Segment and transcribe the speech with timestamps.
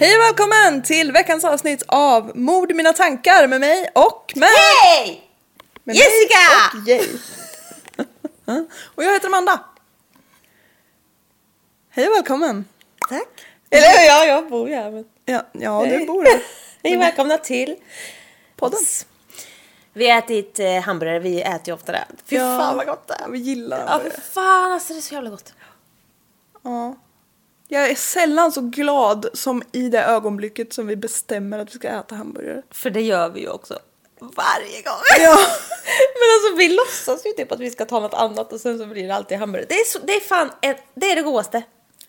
[0.00, 4.48] Hej och välkommen till veckans avsnitt av Mord i mina tankar med mig och med...
[4.82, 5.30] Hej!
[5.84, 6.38] med Jessica!
[6.74, 7.08] Och Jay.
[8.80, 9.64] och jag heter Amanda.
[11.90, 12.64] Hej och välkommen.
[13.08, 13.28] Tack.
[13.70, 14.90] Eller ja, jag bor ju här.
[14.90, 15.04] Men...
[15.24, 16.42] Ja, ja du bor här.
[16.82, 17.76] Hej välkomna till
[18.56, 18.80] Podden.
[19.92, 22.06] Vi har ätit eh, hamburgare, vi äter ju ofta det.
[22.26, 22.58] Fy Ja.
[22.58, 23.28] fan vad gott det är.
[23.28, 25.54] Vi gillar Ja, för fan alltså det är så jävla gott.
[26.62, 26.96] Ja.
[27.72, 31.88] Jag är sällan så glad som i det ögonblicket som vi bestämmer att vi ska
[31.88, 32.62] äta hamburgare.
[32.70, 33.78] För det gör vi ju också.
[34.18, 35.02] Varje gång.
[35.20, 35.36] Ja.
[36.20, 38.86] Men alltså vi låtsas ju typ att vi ska ta något annat och sen så
[38.86, 39.66] blir det alltid hamburgare.
[39.68, 41.62] Det är, så, det är fan ett, det är det godaste.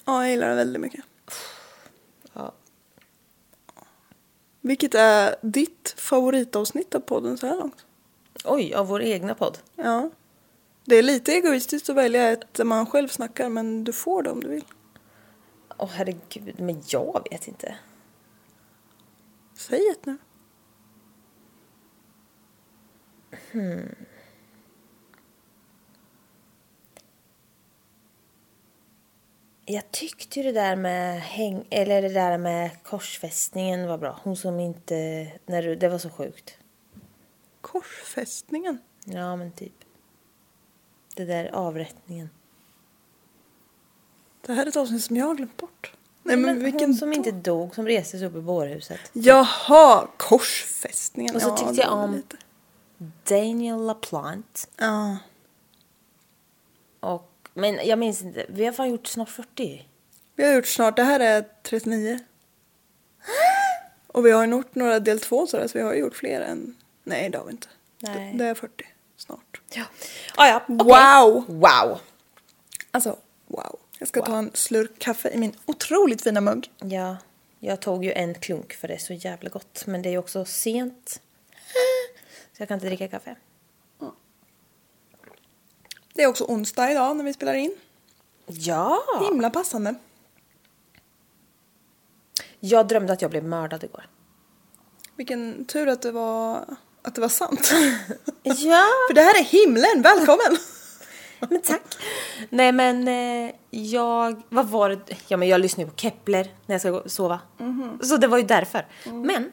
[0.06, 1.06] Ja, jag gillar det väldigt mycket.
[2.34, 2.54] Ja.
[4.62, 7.86] Vilket är ditt favoritavsnitt av podden så här långt?
[8.44, 9.58] Oj, av vår egna podd.
[9.76, 10.10] Ja.
[10.86, 14.30] Det är lite egoistiskt att välja ett där man själv snackar men du får det
[14.30, 14.66] om du vill.
[15.82, 17.76] Åh herregud, men jag vet inte.
[19.54, 20.18] Säg ett nu.
[29.66, 34.20] Jag tyckte ju det där med häng, eller det där med korsfästningen var bra.
[34.24, 36.58] Hon som inte, när du, det var så sjukt.
[37.62, 38.80] Korsfästningen.
[39.06, 39.76] Ja men typ.
[41.16, 42.30] Det där avrättningen.
[44.42, 45.94] Det här är ett avsnitt som jag har glömt bort.
[46.24, 49.00] Nej men, men vilken hon som inte dog, som reste sig upp i bårhuset.
[49.14, 51.36] Jaha, korsfästningen.
[51.36, 52.38] Och så ja, tyckte det jag om- Lite.
[53.30, 54.60] Daniel LaPlante.
[54.78, 55.18] Ja.
[57.00, 59.88] Och, men jag minns inte, vi har fan gjort snart 40.
[60.36, 62.20] Vi har gjort snart, det här är 39.
[64.08, 66.76] Och vi har gjort några del två sådär så vi har gjort fler än...
[67.04, 67.68] Nej det har vi inte.
[68.00, 68.32] Nej.
[68.32, 68.86] Det, det är 40
[69.18, 69.62] snart.
[69.74, 69.84] Ja.
[70.36, 70.78] Ah, ja, okej.
[70.78, 71.46] Wow!
[71.48, 72.00] Wow!
[72.92, 73.80] Alltså wow.
[74.02, 76.72] Jag ska ta en slurk kaffe i min otroligt fina mugg.
[76.78, 77.18] Ja,
[77.60, 79.84] jag tog ju en klunk för det är så jävla gott.
[79.88, 81.22] Men det är också sent.
[82.54, 83.36] Så jag kan inte dricka kaffe.
[86.14, 87.76] Det är också onsdag idag när vi spelar in.
[88.46, 89.04] Ja!
[89.30, 89.96] Himla passande.
[92.60, 94.10] Jag drömde att jag blev mördad igår.
[95.16, 96.66] Vilken tur att det var,
[97.02, 97.72] att det var sant.
[98.44, 98.88] Ja!
[99.10, 100.58] För det här är himlen, välkommen!
[101.50, 101.82] Men tack.
[102.50, 105.16] Nej men eh, jag, vad var det?
[105.28, 107.40] Ja men jag lyssnar ju på Kepler när jag ska gå- sova.
[108.04, 108.86] Så det var ju därför.
[109.06, 109.52] Men,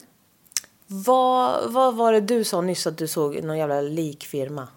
[0.87, 4.67] vad, vad var det du sa nyss att du såg någon jävla likfirma?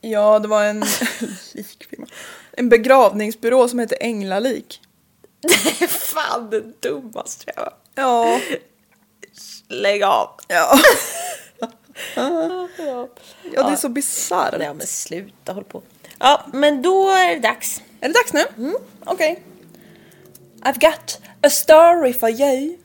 [0.00, 0.80] Ja, det var en
[1.54, 2.06] likfirma.
[2.52, 4.80] En begravningsbyrå som heter Änglalik.
[5.40, 7.72] Det är fan det dummaste jag har.
[7.94, 8.40] Ja.
[9.68, 10.30] Lägg av.
[10.48, 10.78] Ja.
[12.16, 12.68] Ja.
[13.52, 14.54] Ja, det är så bisarrt.
[14.60, 15.82] Ja men sluta håll på.
[16.18, 17.82] Ja men då är det dags.
[18.00, 18.74] Är det dags nu?
[19.04, 19.42] Okej.
[20.60, 22.76] I've got a story for you.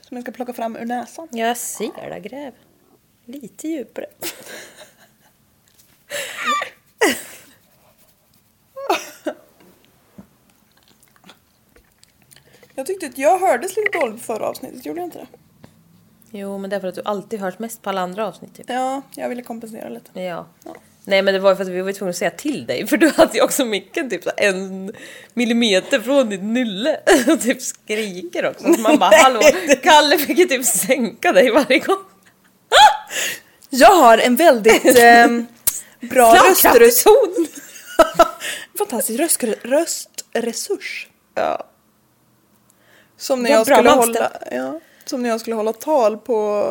[0.00, 1.28] Som jag ska plocka fram ur näsan.
[1.30, 2.52] Jag ser det, gräv.
[3.24, 4.06] Lite djupare.
[12.74, 15.26] Jag tyckte att jag hördes lite dåligt förra avsnittet, gjorde jag inte det?
[16.36, 18.56] Jo, men det är för att du alltid hörs mest på alla andra avsnitt.
[18.56, 18.66] Typ.
[18.68, 20.20] Ja, jag ville kompensera lite.
[20.20, 20.46] Ja.
[21.04, 23.08] Nej men det var för att vi var tvungna att säga till dig för du
[23.08, 24.92] hade ju också micken typ en
[25.34, 27.00] millimeter från ditt nylle
[27.32, 28.74] och typ skriker också.
[28.74, 29.40] Så man bara hallå,
[29.82, 32.04] Kalle fick ju typ sänka dig varje gång.
[33.70, 35.46] Jag har en väldigt ehm,
[36.00, 36.36] bra
[37.04, 37.46] ton!
[38.78, 41.08] Fantastisk röst, röstresurs.
[41.34, 41.66] Ja.
[43.16, 46.64] Som när, Ja, jag bra skulle hålla, ja, som när jag skulle hålla tal på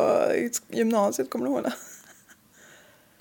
[0.68, 1.72] gymnasiet, kommer du ihåg det?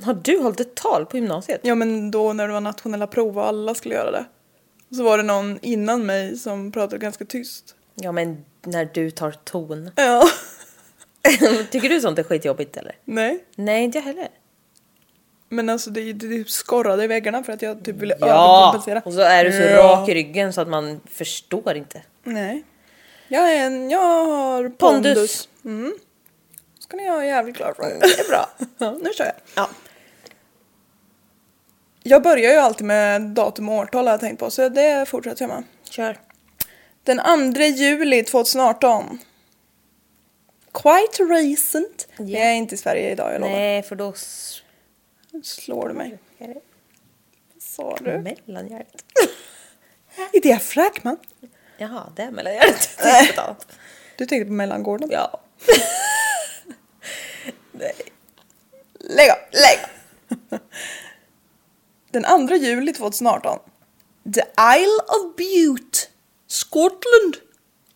[0.06, 1.60] Har du hållit ett tal på gymnasiet?
[1.64, 4.26] Ja men då när det var nationella prov och alla skulle göra det.
[4.96, 7.76] Så var det någon innan mig som pratade ganska tyst.
[7.96, 9.92] Ja men när du tar ton.
[9.96, 10.24] Ja.
[11.72, 12.96] Tycker du sånt är skitjobbigt eller?
[13.06, 13.44] Nej.
[13.56, 14.28] Nej inte jag heller.
[15.50, 18.28] Men alltså det, det typ skorrade i väggarna för att jag typ ville Ja!
[18.28, 19.02] överkompensera.
[19.06, 19.84] Och så är du så Ja.
[19.84, 22.02] rak i ryggen så att man förstår inte.
[22.24, 22.64] Nej.
[23.34, 25.14] Jag är en, jag har pondus.
[25.14, 25.50] Pondus.
[25.66, 25.94] Mm.
[26.80, 27.84] Ska ni ha jävligt klart för.
[27.84, 28.50] Det är bra.
[29.04, 29.36] Nu kör jag.
[29.56, 29.70] Ja.
[32.04, 35.42] Jag börjar ju alltid med datum och årtal har jag tänkt på så det fortsätter
[35.42, 35.64] jag med.
[35.84, 36.20] Kör.
[37.04, 39.20] Den 2 juli 2018.
[40.74, 42.08] Quite recent.
[42.18, 42.24] Ja.
[42.26, 43.54] Jag är inte i Sverige idag jag lovar.
[43.54, 44.14] Nej för då
[45.44, 46.18] Slår du mig?
[47.60, 48.18] Sa du?
[48.46, 49.06] mellangärdet.
[50.34, 51.18] I diafragman?
[51.78, 52.90] Jaha, det är mellangärdet.
[53.36, 53.56] Ja.
[54.18, 55.10] Du tänkte på mellangården?
[55.12, 55.40] ja.
[59.00, 59.80] Lägg av, lägg
[60.52, 60.60] av.
[62.12, 63.60] Den 2 juli 2018.
[64.34, 64.42] The
[64.80, 66.00] Isle of Bute.
[66.48, 67.38] Scotland.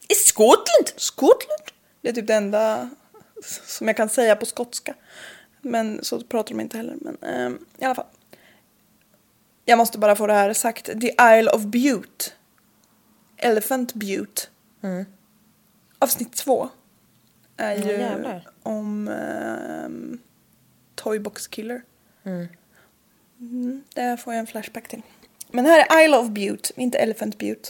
[0.07, 0.87] I Skottland?
[0.95, 1.61] Skottland?
[2.01, 2.89] Det är typ det enda
[3.65, 4.93] som jag kan säga på skotska.
[5.61, 6.95] Men så pratar de inte heller.
[7.01, 8.05] Men ehm, i alla fall.
[9.65, 10.85] Jag måste bara få det här sagt.
[10.85, 12.25] The Isle of Bute.
[13.37, 14.41] Elephant Butte.
[15.99, 16.69] Avsnitt två.
[17.57, 18.47] Är Ja, ju jävlar.
[18.63, 20.19] om um,
[20.95, 21.81] Toybox Killer.
[23.39, 25.01] Mm, det får jag en flashback till.
[25.51, 27.69] Men här är Isle of Butte, inte Elephant Butte.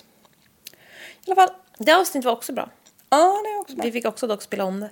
[1.25, 1.55] I alla fall.
[1.77, 2.69] Det avsnittet var också bra.
[3.09, 3.85] Ja, det är också bra.
[3.85, 4.89] Vi fick också dock spela om det.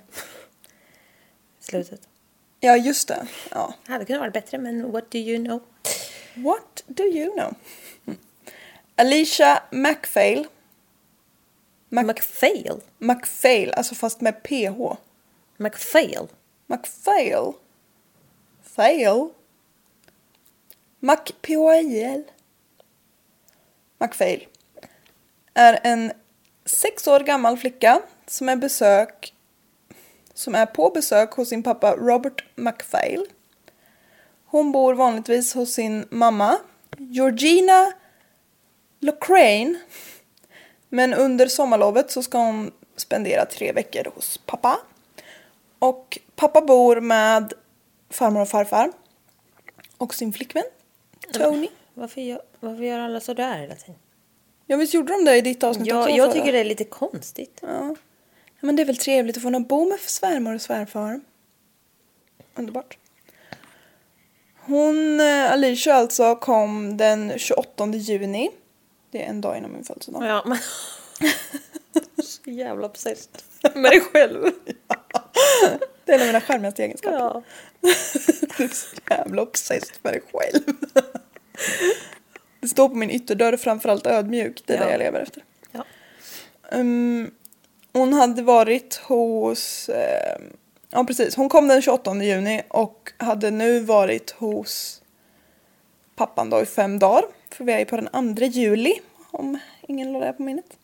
[1.60, 2.08] Slutet.
[2.60, 3.26] Ja, just det.
[3.50, 3.74] Ja.
[3.86, 5.62] Hade kunnat vara bättre men what do you know?
[6.34, 7.54] What do you know?
[8.96, 10.46] Alicia MacPhail.
[11.88, 12.80] Mac- McPhail?
[12.98, 14.96] MacPhail, alltså fast med PH.
[15.56, 16.28] McPhail?
[16.66, 17.52] MacPhail.
[18.62, 19.28] Fail.
[21.00, 22.22] Mac P-H-I-L.
[23.98, 24.46] MacPhail.
[25.54, 26.12] Är en
[26.64, 29.32] sex år gammal flicka som är besök
[30.34, 33.26] som är på besök hos sin pappa Robert MacPhail.
[34.46, 36.58] Hon bor vanligtvis hos sin mamma
[36.98, 37.92] Georgina
[39.00, 39.74] Locrane.
[40.88, 44.80] Men under sommarlovet så ska hon spendera tre veckor hos pappa.
[45.78, 47.52] Och pappa bor med
[48.10, 48.92] farmor och farfar.
[49.98, 50.64] Och sin flickvän
[51.32, 51.68] Tony.
[51.94, 53.94] Varför gör, varför gör alla sådär hela tiden?
[54.66, 56.10] Ja visst gjorde de det i ditt avsnitt Jag, också?
[56.10, 57.58] jag tycker det är lite konstigt.
[57.62, 57.68] Ja.
[57.68, 61.20] ja men det är väl trevligt att få bo med svärmor och svärfar.
[62.54, 62.98] Underbart.
[64.56, 68.50] Hon, eh, Alicia alltså, kom den 28 juni.
[69.16, 70.26] Det är en dag innan min födelsedag.
[70.26, 70.58] Ja, men...
[72.24, 73.30] Så jävla obsessed
[73.74, 74.44] med dig själv.
[76.04, 77.18] Det är en av mina charmigaste egenskaper.
[77.18, 77.42] Ja.
[78.58, 80.62] Du är så jävla obsessed med dig själv.
[82.60, 84.62] Det står på min ytterdörr framförallt ödmjuk.
[84.66, 84.84] Det är Ja.
[84.84, 85.44] det jag lever efter.
[85.72, 85.84] Ja.
[86.72, 87.30] Um,
[87.92, 89.88] hon hade varit hos...
[89.88, 90.42] ehm,
[90.90, 95.02] ja precis, hon kom den 28 juni och hade nu varit hos
[96.16, 97.24] pappan då i fem dagar.
[97.56, 99.58] För vi är ju på den 2 juli om
[99.88, 100.78] ingen la det på minnet.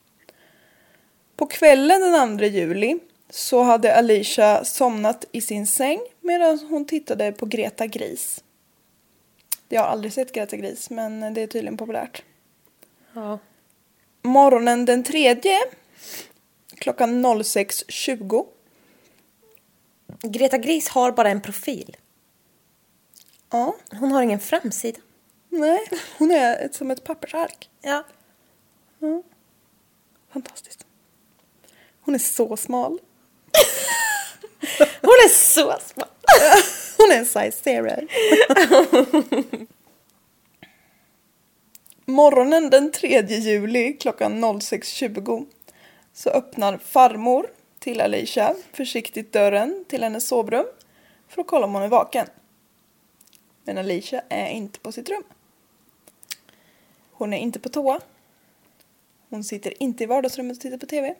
[1.37, 2.99] På kvällen den 2 juli
[3.31, 8.45] så hade Alicia somnat i sin säng medan hon tittade på Greta Gris.
[9.69, 12.23] Jag har aldrig sett Greta Gris men det är tydligen populärt.
[13.15, 13.39] ja.
[14.23, 15.59] Morgonen den tredje
[16.75, 18.47] klockan 06.20
[20.23, 21.97] Greta Gris har bara en profil.
[23.51, 25.01] Ja, Hon har ingen framsida.
[25.53, 27.71] Nej, hon är ett, som ett pappersark.
[27.81, 28.05] Ja.
[30.33, 30.87] Fantastiskt.
[32.01, 32.99] Hon är så smal.
[35.01, 36.09] Hon är så smal.
[36.97, 38.07] Hon är en size zero.
[42.05, 45.47] Morgonen den 3 juli klockan 06.20
[46.13, 47.47] så öppnar farmor
[47.79, 50.67] till Alicia försiktigt dörren till hennes sovrum
[51.29, 52.27] för att kolla om hon är vaken.
[53.65, 55.25] Men Alicia är inte på sitt rum.
[57.23, 58.01] Hon är inte på toa.
[59.31, 61.15] Hon sitter inte i vardagsrummet och tittar på TV.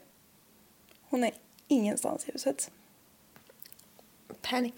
[1.09, 1.33] Hon är
[1.69, 2.71] ingenstans i huset.
[4.41, 4.75] Panic.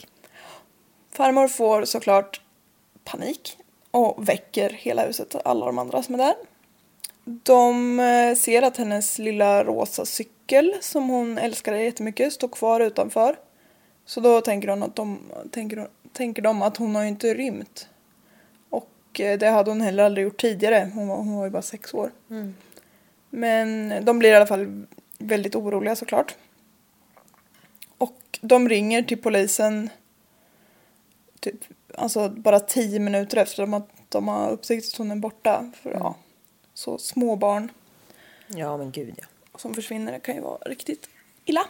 [1.11, 2.40] Farmor får såklart
[3.04, 3.57] panik
[3.90, 6.35] och väcker hela huset, alla de andra som är där.
[7.25, 13.37] De eh, ser att hennes lilla rosa cykel som hon älskade jättemycket står kvar utanför.
[14.04, 15.19] Så då tänker, hon att de,
[15.50, 17.88] tänker, tänker de att hon har ju inte rymt.
[19.14, 20.90] Och eh, det hade hon heller aldrig gjort tidigare.
[20.94, 22.11] Hon var, hon var ju bara sex år.
[23.30, 24.87] Men de blir i alla fall
[25.18, 26.37] väldigt oroliga såklart.
[27.99, 29.90] Och de ringer till polisen
[31.40, 31.56] typ,
[31.94, 35.71] alltså bara tio minuter efter de har, de har upptäckt att hon är borta.
[35.83, 36.16] För ja,
[36.75, 37.71] så små barn
[38.47, 39.26] Ja, men gud ja.
[39.59, 41.09] som försvinner kan ju vara riktigt
[41.44, 41.66] illa.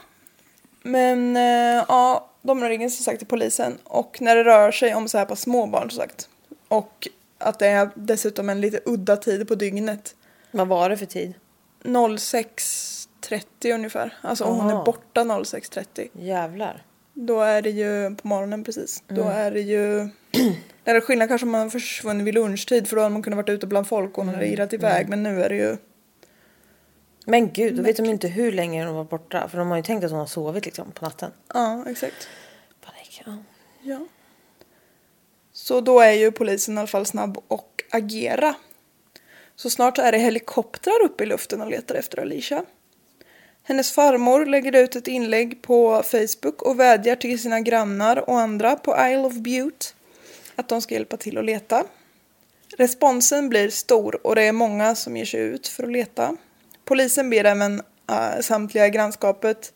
[0.82, 5.08] Men eh, ja, de ringer som sagt till polisen och när det rör sig om
[5.08, 6.28] så här på små barn som sagt
[6.68, 10.16] och att det är dessutom en lite udda tid på dygnet.
[10.50, 11.34] Vad var det för tid?
[11.82, 14.14] 06.30 ungefär.
[14.20, 14.80] Alltså om hon Aha.
[14.80, 16.08] är borta 06.30.
[16.12, 16.82] Jävlar.
[17.14, 19.02] Då är det ju på morgonen precis.
[19.08, 20.08] Då är det ju...
[20.84, 23.36] Det är skillnad kanske om man har försvunnit vid lunchtid för då hade man kunnat
[23.36, 25.08] varit ute bland folk och hon hade irrat iväg.
[25.08, 25.76] Men nu är det ju...
[27.26, 29.48] Men gud, då vet de inte hur länge hon var borta.
[29.48, 31.30] För de har ju tänkt att hon har sovit liksom på natten.
[31.54, 32.28] Ja, exakt.
[32.80, 33.36] Panik, ja.
[33.82, 34.06] Ja.
[35.64, 38.54] Så då är ju polisen i alla fall snabb och agera.
[39.56, 42.64] Så snart är det helikoptrar uppe i luften och letar efter Alicia.
[43.62, 48.76] Hennes farmor lägger ut ett inlägg på Facebook och vädjar till sina grannar och andra
[48.76, 49.86] på Isle of Butte
[50.56, 51.84] att de ska hjälpa till att leta.
[52.76, 56.36] Responsen blir stor och det är många som ger sig ut för att leta.
[56.84, 59.72] Polisen ber även äh, samtliga i grannskapet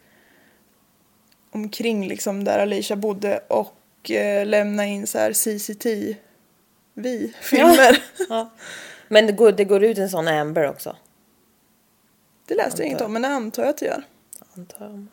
[1.51, 3.78] omkring liksom där Alicia bodde och
[4.11, 8.03] eh, lämna in så här CCTV-filmer.
[8.29, 8.51] ja.
[9.09, 10.97] Men det går, det går ut en sån Amber också.
[12.47, 14.03] Det läste jag inget om men det antar jag att det gör.
[14.57, 15.07] Antar jag.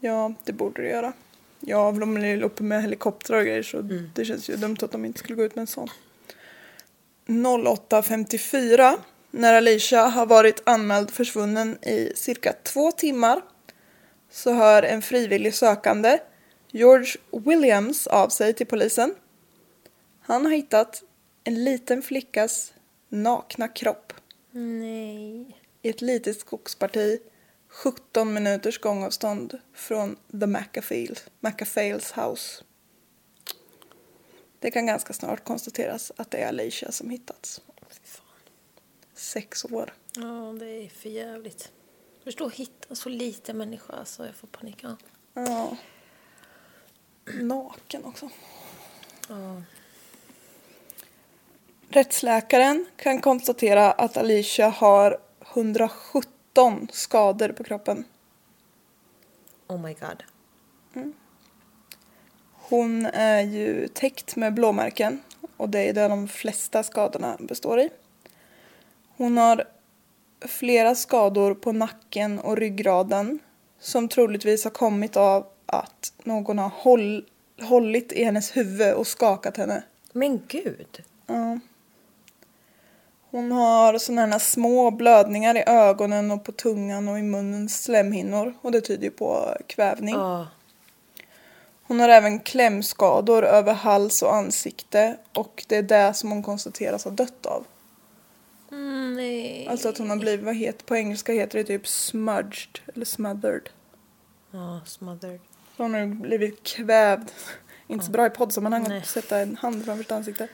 [0.00, 1.12] Ja, det borde det göra.
[1.60, 3.80] Ja, de är uppe med helikoptrar och grejer så
[4.14, 5.88] det känns ju dumt att de inte skulle gå ut med en sån.
[7.26, 8.96] 08.54
[9.30, 13.40] när Alicia har varit anmäld försvunnen i cirka två timmar
[14.30, 16.18] så hör en frivillig sökande,
[16.70, 19.14] George Williams, av sig till polisen.
[20.20, 21.02] Han har hittat
[21.44, 22.74] en liten flickas
[23.08, 24.12] nakna kropp
[24.50, 25.56] Nej.
[25.82, 27.18] i ett litet skogsparti
[27.68, 32.64] 17 minuters gångavstånd från The McAfeels, McAfeels house.
[34.58, 37.60] Det kan ganska snart konstateras att det är Alicia som hittats.
[39.14, 39.94] Sex år.
[40.16, 41.72] Ja, det är för jävligt.
[42.24, 44.76] Förstå hitta så lite människa så jag får panik.
[44.82, 44.96] Ja.
[45.34, 45.76] Ja.
[47.34, 48.30] Naken också.
[49.28, 49.62] Ja.
[51.88, 55.18] Rättsläkaren kan konstatera att Alicia har
[55.54, 58.04] 117 skador på kroppen.
[59.66, 60.24] Oh my god.
[62.52, 65.22] Hon är ju täckt med blåmärken
[65.56, 67.90] och det är där de flesta skadorna består i.
[69.16, 69.64] Hon har
[70.40, 73.38] flera skador på nacken och ryggraden
[73.78, 77.24] som troligtvis har kommit av att någon har håll,
[77.62, 79.82] hållit i hennes huvud och skakat henne.
[80.12, 81.02] Men gud.
[81.26, 81.58] Ja.
[83.30, 88.54] Hon har sådana här små blödningar i ögonen och på tungan och i munnens slemhinnor
[88.60, 90.14] och det tyder ju på kvävning.
[90.14, 90.46] Ja.
[91.82, 97.04] Hon har även klämskador över hals och ansikte och det är det som hon konstateras
[97.04, 97.64] ha dött av.
[98.70, 99.68] Mm, nej.
[99.70, 103.68] Alltså att hon har blivit, vad heter, på engelska heter det typ smudged eller smothered.
[104.50, 105.40] Ja, smothered.
[105.78, 107.30] Hon har blivit kvävd.
[107.86, 110.48] Inte så bra i poddsammanhang att sätta en hand framför sitt ansikte.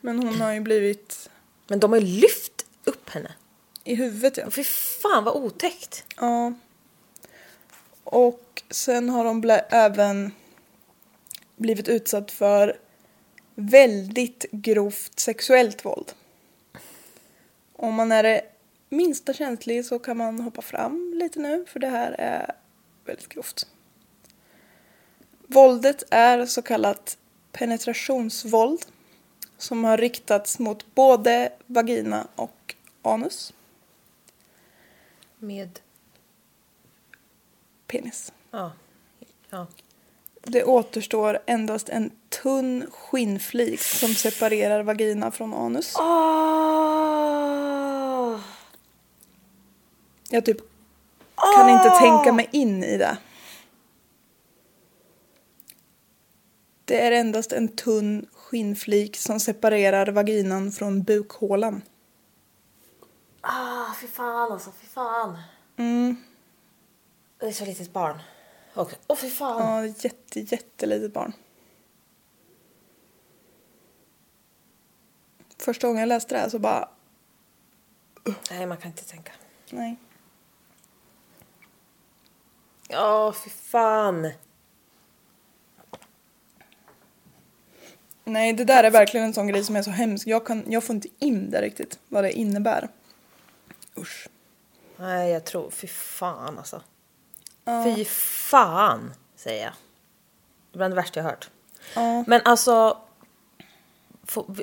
[0.00, 1.30] Men hon har ju blivit
[1.68, 3.32] Men de har ju lyft upp henne.
[3.84, 4.50] i huvudet ja.
[4.50, 6.04] Fy fan vad otäckt.
[6.16, 6.52] Ja.
[8.04, 10.32] Och sen har hon blä- även
[11.56, 12.78] blivit utsatt för
[13.54, 16.12] väldigt grovt sexuellt våld.
[17.72, 18.42] Om man är det
[18.88, 22.54] minsta känslig så kan man hoppa fram lite nu för det här är
[23.04, 23.66] väldigt grovt.
[25.46, 27.18] Våldet är så kallat
[27.52, 28.86] penetrationsvåld
[29.58, 33.52] som har riktats mot både vagina och anus,
[35.38, 35.80] Med...
[37.86, 38.32] penis.
[38.50, 38.72] Ja.
[39.50, 39.66] Ja.
[40.42, 45.94] Det återstår endast en tunn skinnflik som separerar vagina från anus.
[45.96, 47.16] Oh.
[50.28, 50.58] Jag typ
[51.56, 53.16] kan inte tänka mig in i det.
[56.86, 61.82] Det är endast en tunn skinnflik som separerar vaginan från bukhålan.
[63.40, 65.38] Ah, fy fan alltså, fy fan.
[65.76, 66.16] Mm.
[67.38, 68.18] Det är så litet barn.
[68.74, 69.86] Och, åh fy fan.
[69.86, 71.32] Ja, jätte, jättelitet barn.
[75.58, 76.88] Första gången jag läste det här så bara,
[78.50, 79.32] Nej, man kan inte tänka.
[79.70, 79.96] nej.
[82.88, 84.30] Ja, fy fan.
[88.28, 90.26] Nej, det där är verkligen en sån grej som är så hemsk.
[90.26, 92.88] Jag, kan, jag får inte in det riktigt, vad det innebär.
[93.98, 94.28] Usch.
[94.96, 95.70] Nej, jag tror...
[95.70, 96.82] Fy fan alltså.
[97.84, 99.72] Fy fan, säger jag.
[100.70, 101.50] Det är bland det värsta jag hört.
[101.94, 102.24] Ja.
[102.26, 102.98] Men alltså...
[104.24, 104.54] Få,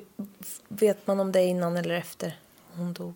[0.68, 2.40] vet man om det är innan eller efter
[2.76, 3.16] hon dog?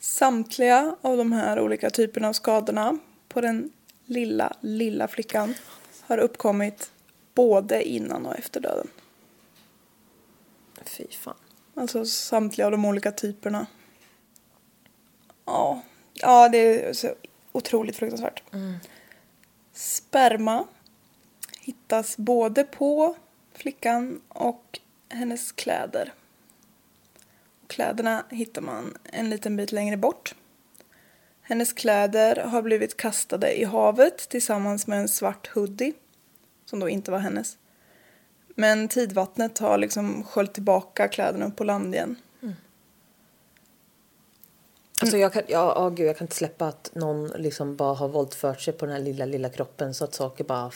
[0.00, 3.72] Samtliga av de här olika typerna av skadorna på den
[4.04, 5.54] lilla, lilla flickan
[6.06, 6.90] har uppkommit
[7.38, 8.88] både innan och efter döden.
[10.82, 11.36] Fy fan.
[11.74, 13.66] Alltså samtliga av de olika typerna.
[15.44, 15.82] Ja,
[16.14, 17.14] ja det är så
[17.52, 18.42] otroligt fruktansvärt.
[19.72, 20.66] Sperma
[21.60, 23.16] hittas både på
[23.52, 26.12] flickan och hennes kläder.
[27.66, 30.34] Kläderna hittar man en liten bit längre bort.
[31.42, 35.92] Hennes kläder har blivit kastade i havet tillsammans med en svart hoodie
[36.68, 37.56] som då inte var hennes.
[38.54, 42.16] Men tidvattnet har liksom sköljt tillbaka kläderna upp på land igen.
[45.00, 48.08] Alltså jag kan, ja, åh gud, jag kan inte släppa att någon liksom bara har
[48.08, 50.70] våldfört sig på den här lilla, lilla kroppen så att saker bara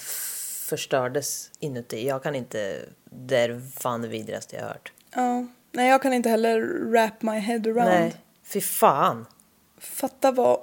[0.69, 2.07] förstördes inuti.
[2.07, 4.93] Jag kan inte, det är fan det vidrigaste jag hört.
[5.15, 5.47] Ja.
[5.73, 7.77] Nej, jag kan inte heller wrap my head around.
[7.77, 9.27] Nej, fy fan.
[9.79, 10.61] Fatta vad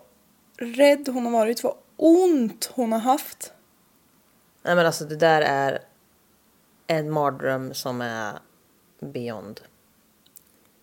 [0.57, 3.53] rädd hon har varit, vad ont hon har haft.
[4.63, 5.79] Nej men alltså det där är
[6.87, 8.39] en mardröm som är
[8.99, 9.61] beyond.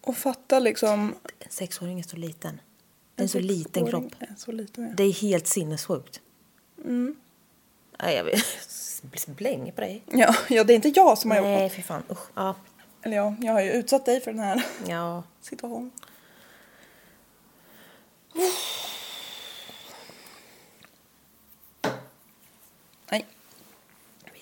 [0.01, 1.15] Och fatta liksom...
[1.39, 2.61] En sexåring är så liten.
[3.15, 4.13] Det är en så liten kropp.
[4.19, 4.91] är Så liten, ja.
[4.97, 6.21] Det är helt sinnessjukt.
[6.85, 7.17] Mm.
[8.03, 8.43] Nej, jag vill
[9.03, 10.03] bli så bläng på dig.
[10.11, 12.03] Ja, ja, det är inte jag som har gjort Nej, fy fan.
[12.11, 12.29] Usch.
[12.35, 12.55] Ja.
[13.03, 15.23] Eller ja, jag har ju utsatt dig för den här ja.
[15.41, 15.91] situationen.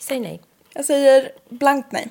[0.05, 0.41] Säger nej.
[0.75, 2.09] jag säger blankt nej.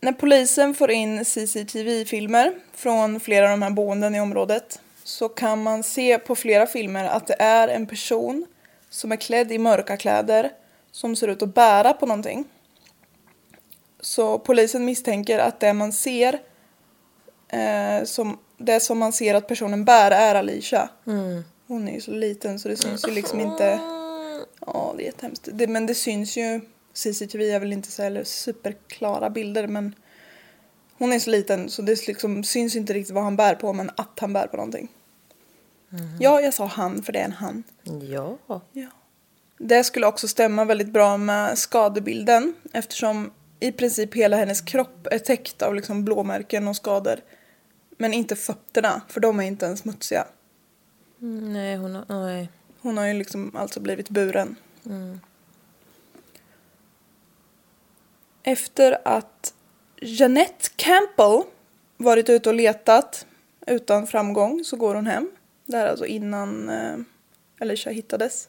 [0.00, 5.62] När polisen får in CCTV-filmer från flera av de här boenden i området så kan
[5.62, 8.46] man se på flera filmer att det är en person
[8.90, 10.50] som är klädd i mörka kläder
[10.90, 12.44] som ser ut att bära på någonting.
[14.00, 16.38] Så polisen misstänker att det man ser,
[17.48, 20.88] eh, som, det som man ser att personen bär är Alicia.
[21.66, 24.01] Hon är ju så liten så det syns ju liksom inte.
[24.66, 25.48] Ja, det är jättehemskt.
[25.52, 26.60] Det, men det syns ju.
[26.94, 29.94] CCTV är väl inte så heller superklara bilder men
[30.98, 33.90] hon är så liten så det liksom syns inte riktigt vad han bär på men
[33.96, 34.88] att han bär på någonting.
[36.20, 37.64] Ja, jag sa han för det är en han.
[38.10, 38.38] Ja.
[38.72, 38.86] Ja.
[39.58, 45.18] Det skulle också stämma väldigt bra med skadebilden eftersom i princip hela hennes kropp är
[45.18, 47.20] täckt av liksom blåmärken och skador.
[47.98, 50.24] Men inte fötterna, för de är inte ens smutsiga.
[51.20, 52.04] Mm, Nej, hon har...
[52.08, 52.48] Nej.
[52.82, 54.56] Hon har ju liksom alltså blivit buren.
[58.42, 59.54] Efter att
[60.00, 61.42] Jeanette Campbell
[61.96, 63.26] varit ute och letat
[63.66, 65.30] utan framgång så går hon hem.
[65.66, 66.96] Det här är alltså innan eh,
[67.60, 68.48] Alicia hittades.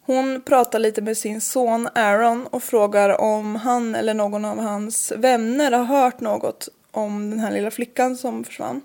[0.00, 5.12] Hon pratar lite med sin son Aaron och frågar om han eller någon av hans
[5.16, 8.80] vänner har hört något om den här lilla flickan som försvann.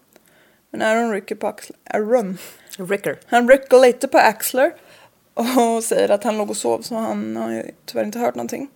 [0.71, 1.77] Men Aaron rycker på axlar.
[1.83, 2.37] Aaron.
[2.77, 3.19] Ricker.
[3.25, 4.73] Han rycker lite på axlar
[5.33, 8.69] och säger att han låg och sov så han har ju tyvärr inte hört någonting.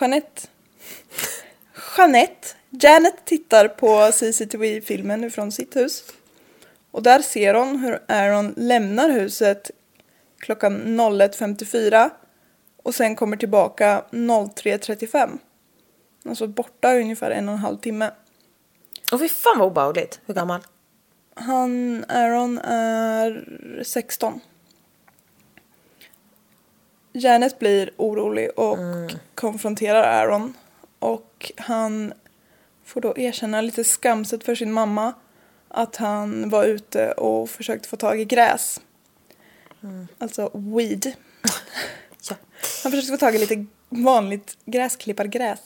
[0.00, 0.48] Jeanette
[1.96, 6.04] Jeanette Janet tittar på CCTV-filmen från sitt hus.
[6.90, 9.70] Och där ser hon hur Aaron lämnar huset
[10.38, 12.10] klockan 01.54
[12.82, 15.38] och sen kommer tillbaka 03.35.
[16.28, 18.10] Alltså borta ungefär en och en halv timme.
[19.12, 20.20] Och fy fan vad obehagligt.
[20.26, 20.60] Hur gammal?
[21.34, 23.44] Han, Aaron, är
[23.82, 24.40] 16.
[27.12, 28.78] Janet blir orolig och
[29.34, 30.54] konfronterar Aaron.
[30.98, 32.12] Och han
[32.84, 35.14] får då erkänna lite skamset för sin mamma
[35.68, 38.80] att han var ute och försökte få tag i gräs.
[40.18, 41.12] Alltså weed.
[42.30, 42.36] Ja.
[42.82, 45.60] Han försökte få tag i lite vanligt gräsklippargräs.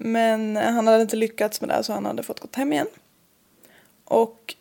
[0.00, 2.86] Men han hade inte lyckats med det så han hade fått gått hem igen.
[4.04, 4.54] Och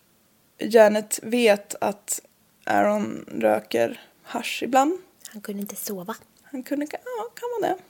[0.58, 2.22] Janet vet att
[2.66, 4.98] Aaron röker hasch ibland.
[5.28, 6.16] Han kunde inte sova.
[6.44, 7.82] Han kunde, ja kan vara det.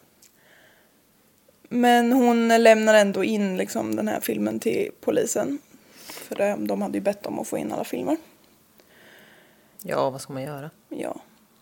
[1.70, 5.60] Men hon lämnar ändå in liksom den här filmen till polisen.
[5.98, 8.18] För de hade ju bett om att få in alla filmer.
[9.82, 10.70] Ja, vad ska man göra?
[10.90, 11.16] Ja.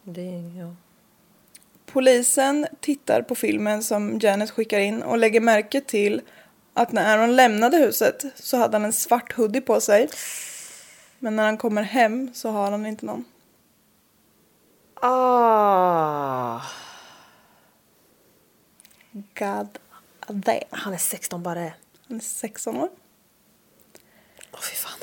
[0.04, 0.76] Det, ja.
[1.86, 6.22] Polisen tittar på filmen som Janet skickar in och lägger märke till
[6.74, 10.10] att när Aaron lämnade huset så hade han en svart hoodie på sig.
[11.20, 13.26] Men när han kommer hem så har han inte någon.
[15.02, 16.62] Ah.
[19.14, 19.80] God
[20.28, 20.60] damn.
[20.70, 21.72] Han är 16 bara.
[22.08, 22.90] Han är 16 år.
[24.52, 25.00] Åh, fy fan.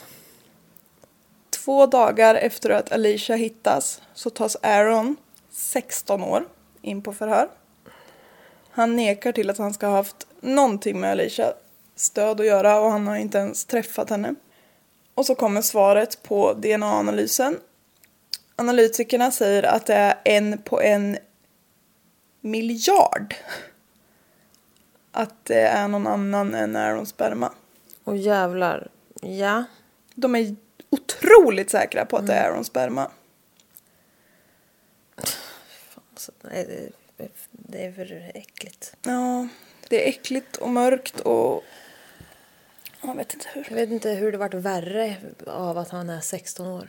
[1.51, 5.17] Två dagar efter att Alicia hittas så tas Aaron,
[5.51, 6.49] 16 år,
[6.83, 7.49] in på förhör.
[8.71, 11.53] Han nekar till att han ska ha haft någonting med Alicia
[11.97, 14.35] stöd att göra och han har inte ens träffat henne.
[15.15, 17.59] Och så kommer svaret på DNA-analysen.
[18.57, 21.19] Analytikerna säger att det är en på en
[22.41, 23.35] miljard.
[25.13, 27.53] Att det är någon annan än Aarons sperma.
[28.05, 28.89] Och jävlar.
[29.21, 29.65] Ja.
[30.15, 30.57] De är
[30.91, 33.11] otroligt säkra på att det är Aarons sperma.
[36.23, 36.91] Alltså, nej,
[37.51, 38.97] det, är för äckligt.
[39.03, 39.49] Ja,
[39.89, 41.65] det är äckligt och mörkt och...
[43.03, 43.67] Jag vet inte hur.
[43.69, 46.89] Jag vet inte hur det varit värre av att han är 16 år.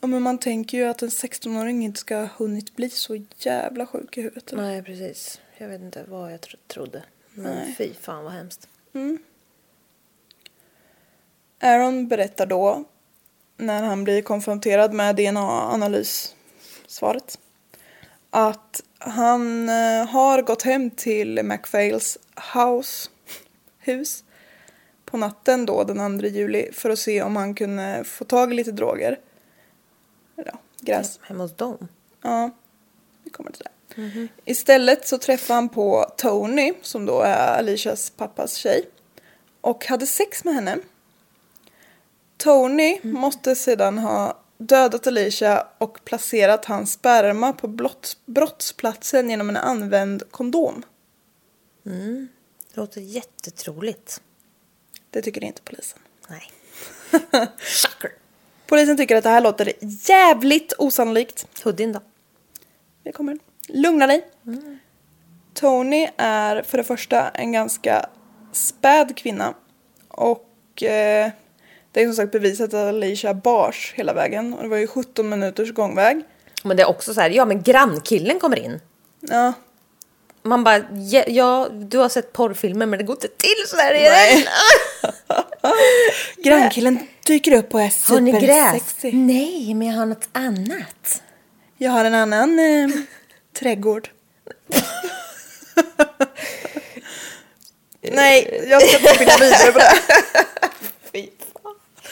[0.00, 3.86] Ja, men man tänker ju att en 16-åring inte ska ha hunnit bli så jävla
[3.86, 4.52] sjuk i huvudet.
[4.52, 4.62] eller?
[4.62, 5.40] Nej, precis.
[5.58, 7.02] Jag vet inte vad jag tro- trodde.
[7.34, 7.74] Men Nej.
[7.78, 8.68] fy fan vad hemskt.
[11.60, 12.84] Aaron berättar då,
[13.56, 17.38] när han blir konfronterad med DNA-analyssvaret,
[18.34, 22.18] att han eh, har gått hem till MacPhails
[22.54, 23.10] house,
[23.78, 24.24] hus
[25.04, 28.56] på natten då den 2 juli för att se om han kunde få tag i
[28.56, 29.20] lite droger.
[30.36, 31.18] Ja, gräs.
[31.22, 31.88] Hemma hos dem?
[32.22, 32.50] Ja,
[33.24, 34.28] vi kommer till det.
[34.44, 38.88] Istället så träffade han på Tony, som då är Alicias pappas tjej,
[39.60, 40.78] och hade sex med henne.
[42.36, 49.56] Tony måste sedan ha dödat Alicia och placerat hans sperma på blott, brottsplatsen genom en
[49.56, 50.82] använd kondom.
[52.74, 54.20] Det låter jättetroligt.
[55.10, 55.98] Det tycker inte polisen.
[56.28, 56.50] Nej.
[57.58, 58.10] Shocker.
[58.66, 61.46] Polisen tycker att det här låter jävligt osannolikt.
[61.64, 62.00] Hoodien då?
[63.02, 63.38] Vi kommer.
[63.68, 64.28] Lugna dig.
[65.54, 68.06] Tony är för det första en ganska
[68.52, 69.54] späd kvinna.
[70.08, 71.30] Och eh,
[71.94, 74.54] det är som sagt bevisat att Alicia bars hela vägen.
[74.54, 76.24] Och det var ju 17 minuters gångväg.
[76.62, 78.80] Men det är också så här, ja men grannkillen kommer in.
[79.20, 79.52] Ja,
[80.42, 83.92] Man bara, ja, ja du har sett porrfilmer men det går inte till så här.
[83.94, 84.46] Nej.
[86.44, 88.72] grannkillen dyker upp och är Har ni gräs?
[88.72, 89.12] supersexy.
[89.12, 91.22] Nej, men jag har något annat.
[91.78, 92.88] Jag har en annan eh,
[93.58, 94.08] trädgård.
[98.12, 99.92] Nej, jag ska inte spinna vidare på det.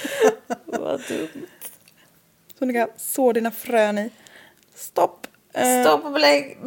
[0.65, 1.47] Vad dumt.
[2.59, 4.11] Så du kan så dina frön i.
[4.75, 5.27] Stopp.
[5.53, 6.59] Eh, Stopp och belägg.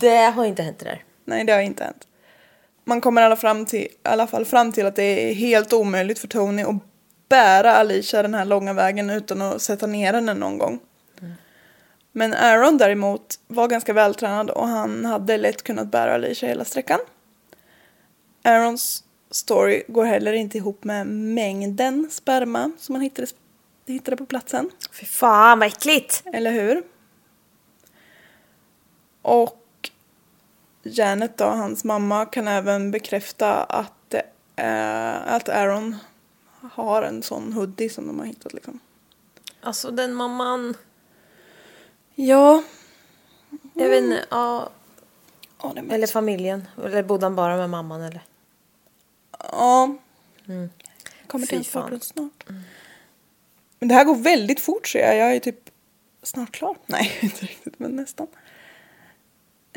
[0.00, 1.04] Det har inte hänt det där.
[1.24, 2.06] Nej, det har inte hänt.
[2.84, 6.18] Man kommer alla, fram till, i alla fall fram till att det är helt omöjligt
[6.18, 6.76] för Tony att
[7.28, 10.80] bära Alicia den här långa vägen utan att sätta ner henne någon gång.
[12.12, 17.00] Men Aaron däremot var ganska vältränad och han hade lätt kunnat bära Alicia hela sträckan.
[18.42, 23.28] Aarons story går heller inte ihop med mängden sperma som han hittade,
[23.86, 24.70] hittade på platsen.
[24.92, 26.22] Fy fan vad äckligt.
[26.32, 26.82] Eller hur?
[29.22, 29.90] Och
[30.82, 34.14] Janet då, hans mamma, kan även bekräfta att,
[34.56, 35.96] eh, att Aaron
[36.72, 38.80] har en sån hoodie som de har hittat liksom.
[39.60, 40.74] Alltså den mamman.
[42.14, 42.62] Ja.
[43.74, 44.70] Jag vet inte, ja.
[45.62, 46.68] Ja, är Eller familjen.
[46.84, 48.22] Eller bodde han bara med mamman eller?
[49.38, 49.96] Ja.
[51.26, 52.44] Kommer till bakgrund snart.
[53.78, 55.16] Men det här går väldigt fort ser jag.
[55.16, 55.70] Jag är typ
[56.22, 56.76] snart klar.
[56.86, 58.26] Nej, inte riktigt, men nästan.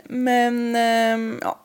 [0.04, 1.60] Men, ehm, ja.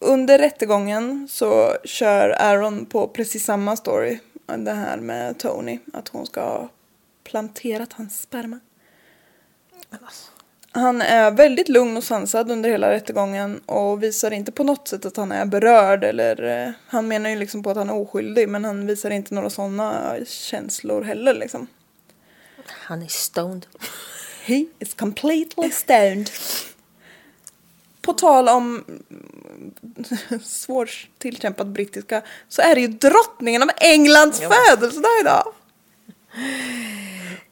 [0.00, 4.18] Under rättegången så kör Aaron på precis samma story.
[4.46, 5.78] Det här med Tony.
[5.92, 6.68] Att hon ska ha
[7.24, 8.60] planterat hans sperma.
[10.72, 15.06] Han är väldigt lugn och sansad under hela rättegången och visar inte på något sätt
[15.06, 18.48] att han är berörd eller eh, han menar ju liksom på att han är oskyldig
[18.48, 21.66] men han visar inte några sådana känslor heller liksom.
[22.66, 23.66] Han är stoned.
[24.44, 26.30] He is completely stoned.
[28.00, 35.20] På tal om mm, svårt tillkämpad brittiska så är det ju drottningen av Englands födelsedag
[35.20, 35.52] idag.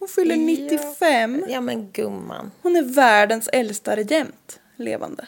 [0.06, 1.44] Hon fyller 95.
[1.48, 2.50] Ja men gumman.
[2.62, 5.26] Hon är världens äldsta regent levande.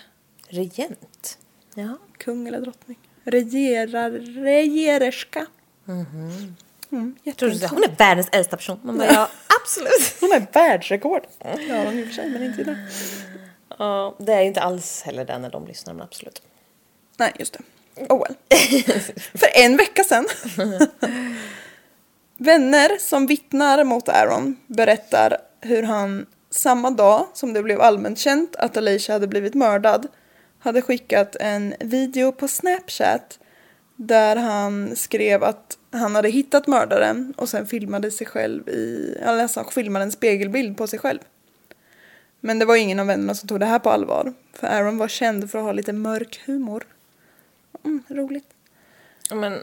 [0.49, 1.39] Regent.
[1.75, 1.99] Ja.
[2.19, 2.99] Kung eller drottning.
[3.25, 4.11] Regerar,
[4.45, 5.47] regererska.
[5.89, 7.73] Mm, Jag tror du jätteintressant.
[7.73, 8.81] hon är världens äldsta person.
[8.83, 9.29] Man bara, ja
[9.63, 10.17] Absolut.
[10.21, 11.23] Hon är världsrekord.
[11.39, 12.89] Ja, hon i och för sig, men inte i det.
[13.79, 16.43] Ja, det är ju inte alls heller det när de lyssnar, men absolut.
[17.17, 17.61] Nej, just det.
[18.09, 18.35] Oh well.
[19.35, 20.27] För en vecka sedan.
[22.41, 28.57] Vänner som vittnar mot Aaron berättar hur han samma dag som det blev allmänt känt
[28.57, 30.07] att Alicia hade blivit mördad
[30.59, 33.39] hade skickat en video på Snapchat
[33.97, 39.43] där han skrev att han hade hittat mördaren och sen filmade sig själv i, eller
[39.43, 41.21] alltså filmade en spegelbild på sig själv.
[42.41, 44.33] Men det var ingen av vännerna som tog det här på allvar.
[44.53, 46.87] För Aaron var känd för att ha lite mörk humor.
[47.85, 48.51] Mm, roligt.
[49.31, 49.63] Men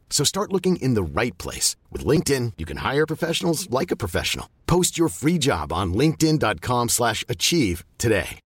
[0.11, 1.75] So start looking in the right place.
[1.89, 4.45] With LinkedIn, you can hire professionals like a professional.
[4.67, 8.39] Post your free job on linkedin.com slash achieve today.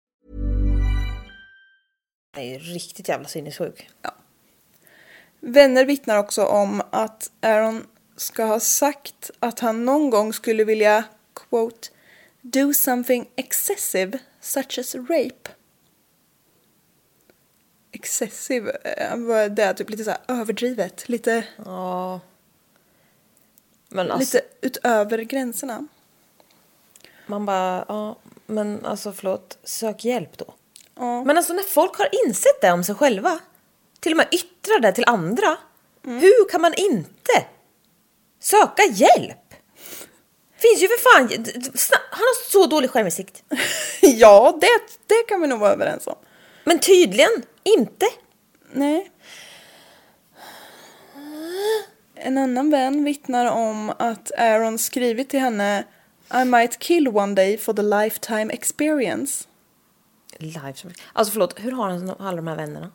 [2.37, 3.89] jag är riktigt jävla sinnessjuk.
[5.41, 11.05] Vänner vittnar också om att Aaron ska ha sagt att han någon gång skulle vilja,
[11.49, 11.89] quote,
[12.43, 15.51] do something excessive such as rape.
[17.95, 19.17] Excessive, eh,
[19.51, 22.21] det är typ lite så här överdrivet, lite, Ja.
[23.89, 25.87] Men alltså, lite utöver gränserna.
[27.27, 30.55] man bara, ja, men alltså förlåt, sök hjälp då.
[30.95, 31.25] Ja.
[31.25, 33.39] Men alltså när folk har insett det om sig själva,
[34.01, 35.57] till och med yttrar det till andra,
[36.07, 36.19] Mm.
[36.19, 37.47] hur kan man inte
[38.41, 39.55] söka hjälp?
[40.57, 41.29] Finns ju för fan,
[42.11, 43.43] han har så dålig självinsikt.
[44.01, 44.67] ja, det,
[45.07, 46.15] det kan vi nog vara överens om.
[46.65, 48.07] Men tydligen inte.
[48.73, 49.11] Nej.
[52.15, 55.85] En annan vän vittnar om att Aaron skrivit till henne
[56.43, 59.45] I might kill one day for the lifetime experience.
[60.39, 60.75] Live.
[61.13, 62.93] Alltså förlåt, hur har han alla de här vännerna?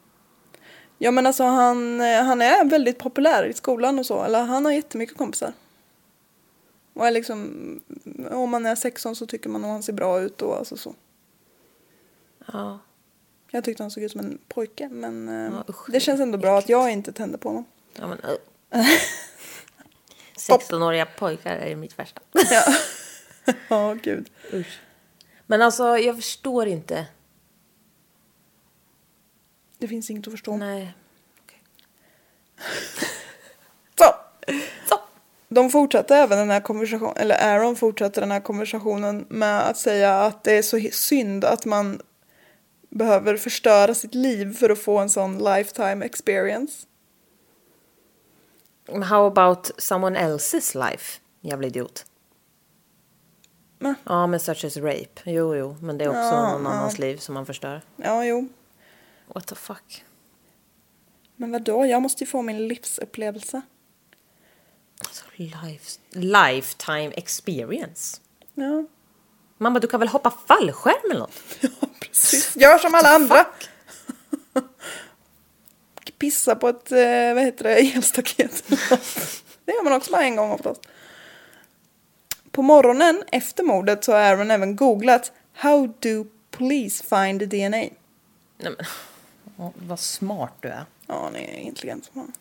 [0.97, 4.23] Ja men alltså han, eh, han är väldigt populär i skolan och så.
[4.23, 5.53] Eller han har jättemycket kompisar.
[6.93, 7.49] Och är liksom,
[8.31, 10.95] om man är 16 så tycker man att han ser bra ut och alltså så.
[12.53, 12.79] Ja.
[13.51, 16.37] Jag tyckte han såg ut som en pojke men eh, Ja, usch, det känns ändå
[16.37, 17.65] bra att jag inte tände på honom.
[17.93, 18.37] Ja men uh.
[20.37, 22.21] 16-åriga pojkar är mitt värsta.
[22.51, 22.63] Ja,
[23.67, 24.29] ja gud.
[25.45, 27.05] Men alltså jag förstår inte.
[29.77, 30.57] Det finns inget att förstå.
[30.57, 30.93] Nej.
[33.97, 34.15] Så.
[34.89, 34.99] Så.
[35.49, 40.21] De fortsatte även den här konversationen, eller Aaron fortsatte den här konversationen med att säga
[40.21, 42.01] att det är så synd att man
[42.89, 46.85] behöver förstöra sitt liv för att få en sån lifetime experience.
[49.03, 51.21] How about someone else's life?
[51.41, 52.05] Jävla idiot.
[53.79, 53.95] Men.
[54.03, 55.21] Ja men such as rape.
[55.25, 56.69] Jo jo, men det är också Ja, någon ja.
[56.69, 57.81] annans liv som man förstör.
[57.95, 58.47] Ja, jo.
[59.27, 60.05] What the fuck?
[61.35, 63.61] Men vadå, jag måste ju få min livsupplevelse.
[64.99, 68.21] Alltså, life, lifetime experience.
[68.53, 68.85] Ja,
[69.57, 71.39] Mamma du kan väl hoppa fallskärm eller något?
[72.55, 73.45] Gör som alla andra.
[76.19, 78.63] Pissa på ett, eh, vad heter det, elstaket.
[79.65, 80.81] det gör man också bara en gång oftast.
[82.51, 87.77] På morgonen efter mordet så har Aaron även googlat How do police find DNA?
[87.77, 87.93] Nej
[88.57, 88.85] men,
[89.73, 90.85] vad smart du är.
[91.07, 92.33] Ja, han är intelligent som fan.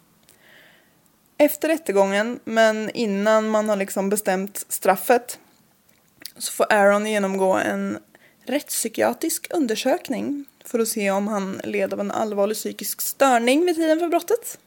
[1.37, 5.39] efter rättegången, men innan man har liksom bestämt straffet,
[6.39, 7.99] så får Aaron genomgå en
[8.49, 13.99] rättspsykiatrisk undersökning för att se om han led av en allvarlig psykisk störning vid tiden
[13.99, 14.59] för brottet.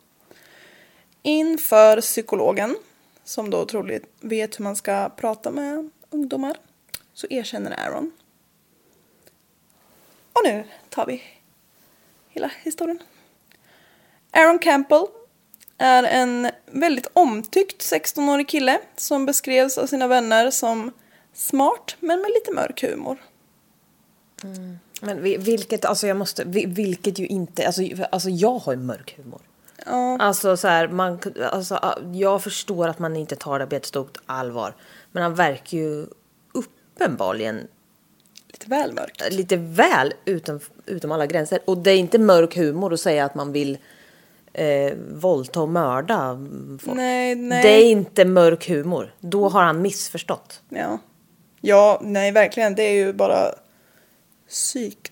[1.21, 2.75] Inför psykologen,
[3.23, 6.57] som då troligen vet hur man ska prata med ungdomar,
[7.13, 8.11] så erkänner Aaron.
[10.33, 11.23] Och nu tar vi
[12.29, 12.99] hela historien.
[14.31, 15.05] Aaron Campbell
[15.77, 20.91] är en väldigt omtyckt 16-årig kille som beskrevs av sina vänner som
[21.33, 23.17] smart men med lite mörk humor.
[25.01, 28.79] Men vi- vilket, alltså jag måste, vi- vilket ju inte, alltså, alltså jag har ju
[28.79, 29.41] mörk humor.
[29.85, 31.19] Ja, Alltså så här, man,
[31.51, 34.75] alltså, ah, jag förstår att man inte tar det på ett stort allvar.
[35.11, 36.05] Men han verkar ju
[36.53, 37.67] uppenbarligen
[38.47, 39.33] lite väl mörkt.
[39.33, 41.59] lite väl utom, utom alla gränser.
[41.65, 43.77] Och det är inte mörk humor att säga att man vill
[44.53, 46.39] eh, våldta och mörda
[46.81, 46.97] folk.
[46.97, 47.63] Nej, nej.
[47.63, 49.13] Det är inte mörk humor.
[49.19, 50.61] Då har han missförstått.
[50.69, 50.97] Ja.
[51.61, 52.75] ja, nej verkligen.
[52.75, 53.55] Det är ju bara
[54.51, 55.11] psyk.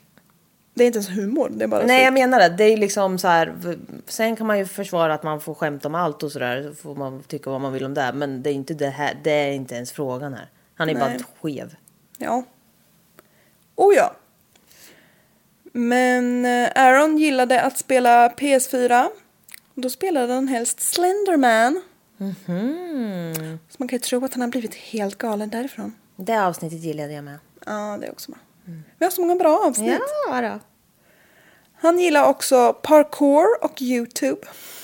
[0.74, 2.22] Det är inte ens humor, det är bara Nej jag psyk.
[2.22, 2.50] menar det.
[2.50, 3.78] Det är liksom så här.
[4.08, 6.64] Sen kan man ju försvara att man får skämta om allt och sådär.
[6.64, 8.12] Så får man tycka vad man vill om det.
[8.14, 9.20] Men det är inte det här.
[9.24, 10.50] Det är inte ens frågan här.
[10.76, 11.20] Han är bara Nej.
[11.42, 11.76] skev.
[12.18, 12.44] Ja.
[13.76, 14.16] Oh ja.
[15.64, 19.08] Men eh, Aaron gillade att spela PS4.
[19.76, 21.82] Då spelade han helst Slenderman.
[22.18, 23.60] Mhm.
[23.70, 25.96] Så man kan ju tro att han har blivit helt galen därifrån.
[26.16, 27.40] Det avsnittet gillade jag med.
[27.66, 28.40] Ja, det också bra.
[28.98, 30.02] Vi har så många bra avsnitt.
[30.30, 30.60] Ja då.
[31.74, 34.42] Han gillar också parkour och YouTube.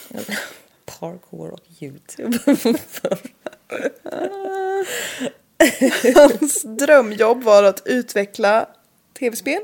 [0.85, 2.39] Parkour och YouTube.
[6.15, 8.69] Hans drömjobb var att utveckla
[9.19, 9.61] tv-spel.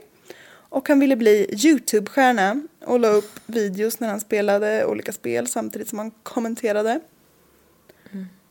[0.51, 5.89] Och han ville bli YouTube-stjärna och la upp videos när han spelade olika spel samtidigt
[5.89, 6.99] som han kommenterade.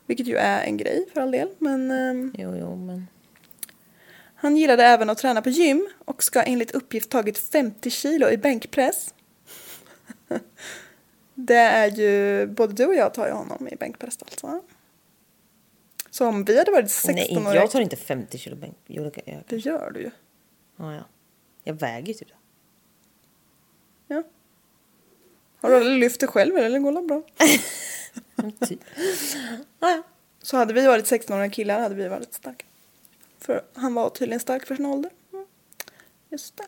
[0.05, 1.49] Vilket ju är en grej för all del.
[1.57, 3.07] Men ehm, jo, jo, men.
[4.41, 8.37] Han gillade även att träna på gym och ska enligt uppgift tagit 50 kilo i
[8.37, 9.13] bänkpress.
[11.33, 14.61] Det är ju, både du och jag tar ju honom i bänkpress alltså.
[16.09, 18.77] Så om vi hade varit 16 Nej, inte, år jag tar inte 50 kilo bänk.
[18.87, 19.43] Jo, det jag.
[19.47, 20.11] Det gör du ju.
[20.75, 21.03] Ja, ja.
[21.63, 22.35] Jag väger ju typ det.
[24.15, 24.23] Ja.
[25.59, 26.79] Har du aldrig lyft det själv eller?
[26.79, 27.21] Går det bra?
[28.67, 28.79] Typ.
[29.79, 30.03] Ja, ja.
[30.41, 32.65] Så hade vi varit 16-åriga killar hade vi varit starka.
[33.41, 35.11] För han var tydligen stark för sin ålder.
[35.33, 35.45] Mm.
[36.29, 36.65] Just det.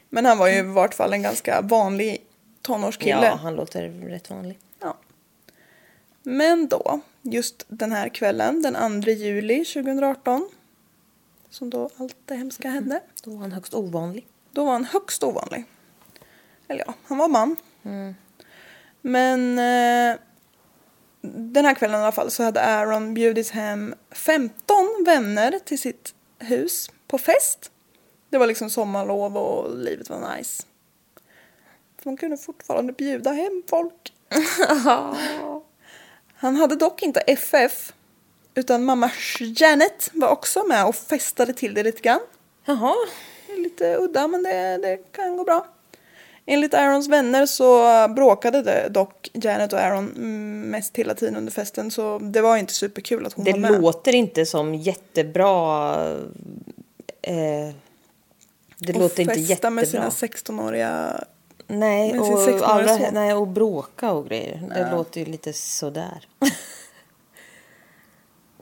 [0.09, 2.25] Men han var ju i vart fall en ganska vanlig
[2.61, 3.25] tonårskille.
[3.25, 4.59] ja, han låter rätt vanlig.
[4.79, 4.97] Ja.
[6.23, 10.49] Men då, just den här kvällen, den 2 juli 2018,
[11.49, 14.27] som då allt det hemska hände, Då var han högst ovanlig.
[14.51, 15.65] då var han högst ovanlig.
[16.67, 17.55] Eller ja, han var man.
[19.01, 20.19] Men eh,
[21.33, 26.13] den här kvällen i alla fall så hade Aaron bjudit hem 15 vänner till sitt
[26.39, 27.71] hus på fest.
[28.29, 30.63] Det var liksom sommarlov och livet var nice.
[32.03, 34.13] Så man kunde fortfarande bjuda hem folk.
[36.35, 37.93] Han hade dock inte FF.
[38.55, 42.19] Utan mamma Janet var också med och festade till det lite grann.
[42.65, 42.93] Jaha.
[43.57, 45.67] Lite udda men det, det kan gå bra.
[46.45, 51.51] Enligt Aarons vänner så bråkade det dock Janet och Aaron mm, mest hela tiden under
[51.51, 53.81] festen så det var inte superkul att hon Det var med.
[53.81, 55.95] låter inte som jättebra...
[57.21, 57.73] Eh,
[58.77, 59.69] det och låter inte festa jättebra.
[59.69, 61.23] med sina 16-åriga...
[61.67, 64.71] Nej, och, 16-åriga alla, nej, och bråka och grejer.
[64.75, 66.27] Det låter ju lite sådär.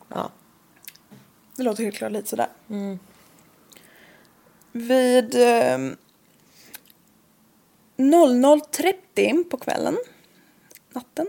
[0.09, 0.29] ja.
[1.55, 2.47] Det låter helt klart lite sådär.
[4.71, 5.77] Vid eh,
[7.97, 9.97] 00.30 på kvällen,
[10.93, 11.27] natten,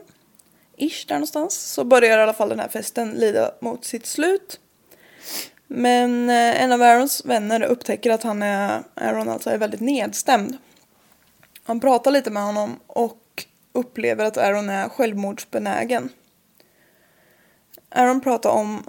[0.76, 4.60] ish där någonstans, så börjar i alla fall den här festen lida mot sitt slut.
[5.66, 10.56] Men eh, en av Aarons vänner upptäcker att han är, Aaron alltså är väldigt nedstämd.
[11.64, 16.08] Han pratar lite med honom och upplever att Aaron är självmordsbenägen.
[17.88, 18.82] Aaron pratar om,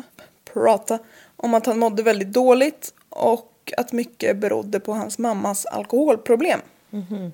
[0.53, 0.99] prata,
[1.35, 6.59] om att han mådde väldigt dåligt och att mycket berodde på hans mammas alkoholproblem.
[6.89, 7.31] Mhm.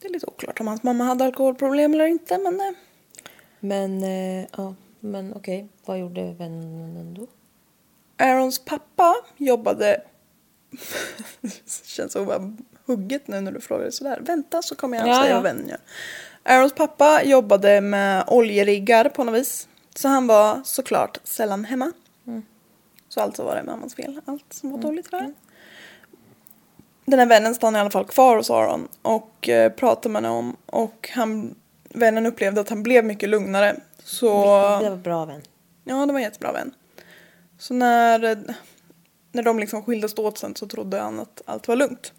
[0.00, 2.72] Det är lite oklart om hans mamma hade alkoholproblem eller inte men eh,
[3.60, 5.68] Men, eh, ja, men okej.
[5.84, 7.26] Vad gjorde vännen då?
[8.24, 10.02] Aarons pappa jobbade...
[11.40, 14.18] det känns så bara hugget nu när du frågar sådär.
[14.20, 15.34] Vänta så kommer jag Ja, säga ja.
[15.34, 15.78] vad vännen gör.
[16.42, 19.68] Aarons pappa jobbade med oljeriggar på något vis.
[19.94, 21.92] Så han var såklart sällan hemma.
[23.08, 24.20] Så alltså var det mammas fel.
[24.24, 25.34] Allt som var dåligt för henne.
[27.06, 30.56] Den här vännen stannar i alla fall kvar hos Aron och eh, pratar med honom
[30.66, 31.54] och han,
[31.88, 33.76] vännen upplevde att han blev mycket lugnare.
[34.04, 34.30] Så,
[34.82, 35.42] Det var bra vän.
[35.84, 36.74] ja det var en jättebra vän.
[37.58, 38.44] Så när,
[39.32, 42.12] när de liksom skildes åt sen så trodde han att allt var lugnt.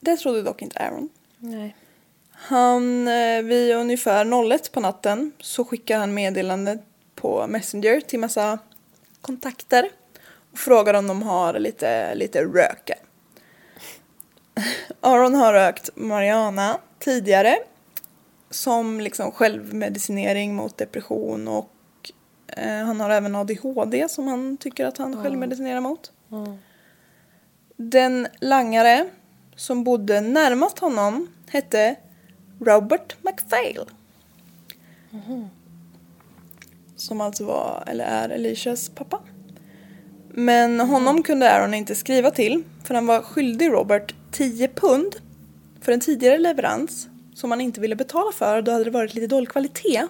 [0.00, 1.08] Det trodde dock inte Aaron.
[1.38, 1.76] Nej.
[2.32, 6.78] Han, eh, vid ungefär 01 på natten så skickar han meddelande
[7.14, 8.58] på Messenger till massa
[9.20, 9.88] kontakter
[10.52, 12.94] och frågar om de har lite, lite röka.
[15.00, 17.58] Aaron har rökt marijuana tidigare
[18.50, 21.70] som liksom självmedicinering mot depression och
[22.46, 26.12] eh, han har även ADHD som han tycker att han självmedicinerar mot.
[27.76, 29.08] Den langare
[29.56, 31.96] som bodde närmast honom hette
[32.60, 33.84] Robert McPhail.
[36.96, 39.20] Som alltså var, eller är, Elishas pappa.
[40.34, 45.16] Men honom kunde Aaron inte skriva till för han var skyldig Robert 10 pund
[45.80, 48.62] för en tidigare leverans som han inte ville betala för.
[48.62, 50.06] Då hade det varit lite dålig kvalitet.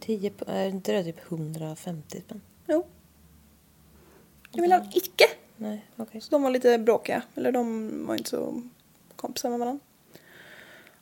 [0.00, 2.40] 10, på- är inte det typ 150 spänn?
[2.66, 2.86] Jo.
[4.52, 5.24] Det ville han icke.
[5.56, 6.20] Nej, okej.
[6.20, 7.22] Så de var lite bråkiga.
[7.34, 8.62] Eller de var inte så
[9.16, 9.84] kompisar med varandra.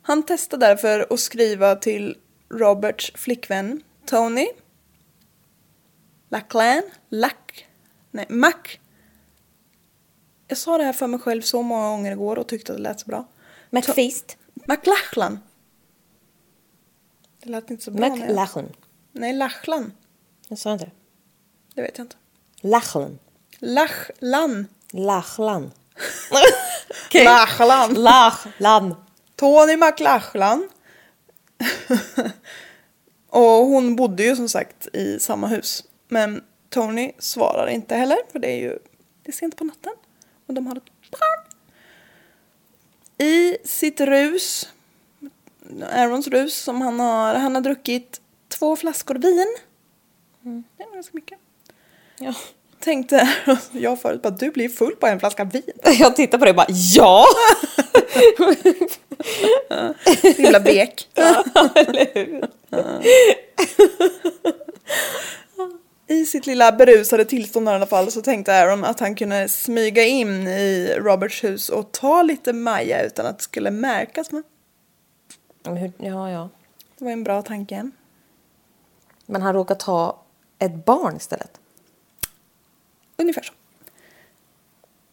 [0.01, 2.17] Han testade därför att skriva till
[2.49, 4.47] Roberts flickvän Tony.
[6.29, 6.81] Lachlan.
[7.09, 7.67] Lack.
[8.13, 8.53] Nej, Mac.
[10.47, 12.83] Jag sa det här för mig själv så många gånger igår och tyckte att det
[12.83, 13.27] lät så bra.
[13.69, 14.37] McFeast.
[14.53, 15.39] McLachlan.
[17.43, 18.09] Det lät inte så bra.
[18.09, 18.69] McLachlan.
[19.11, 19.91] Nej, Lachlan.
[20.47, 20.91] Jag sa inte det.
[21.75, 22.15] Det vet jag inte.
[22.61, 23.19] Lachlan.
[23.59, 24.67] Lachlan.
[24.91, 25.71] Lachlan.
[27.13, 27.93] Lachlan.
[27.93, 28.95] Lachlan.
[29.35, 30.69] Tony McLachlan.
[33.29, 35.83] och hon bodde ju som sagt i samma hus.
[36.07, 36.43] Men
[36.73, 38.69] Tony svarar inte heller för det är ju
[39.23, 39.93] det är sent på natten.
[40.47, 41.45] Och de har ett barn.
[43.27, 44.69] I sitt rus,
[45.91, 49.57] Aarons rus som han har, han har druckit två flaskor vin.
[50.77, 51.39] Det är ganska mycket.
[52.19, 52.33] Ja.
[52.79, 53.29] Tänkte
[53.71, 55.63] jag förut bara du blir full på en flaska vin.
[55.99, 57.25] Jag tittar på det och bara ja!
[60.17, 61.09] Så himla vek.
[66.07, 70.03] I sitt lilla berusade tillstånd i alla fall så tänkte Aaron att han kunde smyga
[70.03, 74.31] in i Roberts hus och ta lite Maja utan att det skulle märkas.
[74.31, 74.43] Men
[75.97, 76.49] Ja, ja.
[76.97, 77.89] det var en bra tanke.
[79.25, 80.19] Men han råkar ta
[80.59, 81.59] ett barn istället.
[83.17, 83.53] Ungefär så.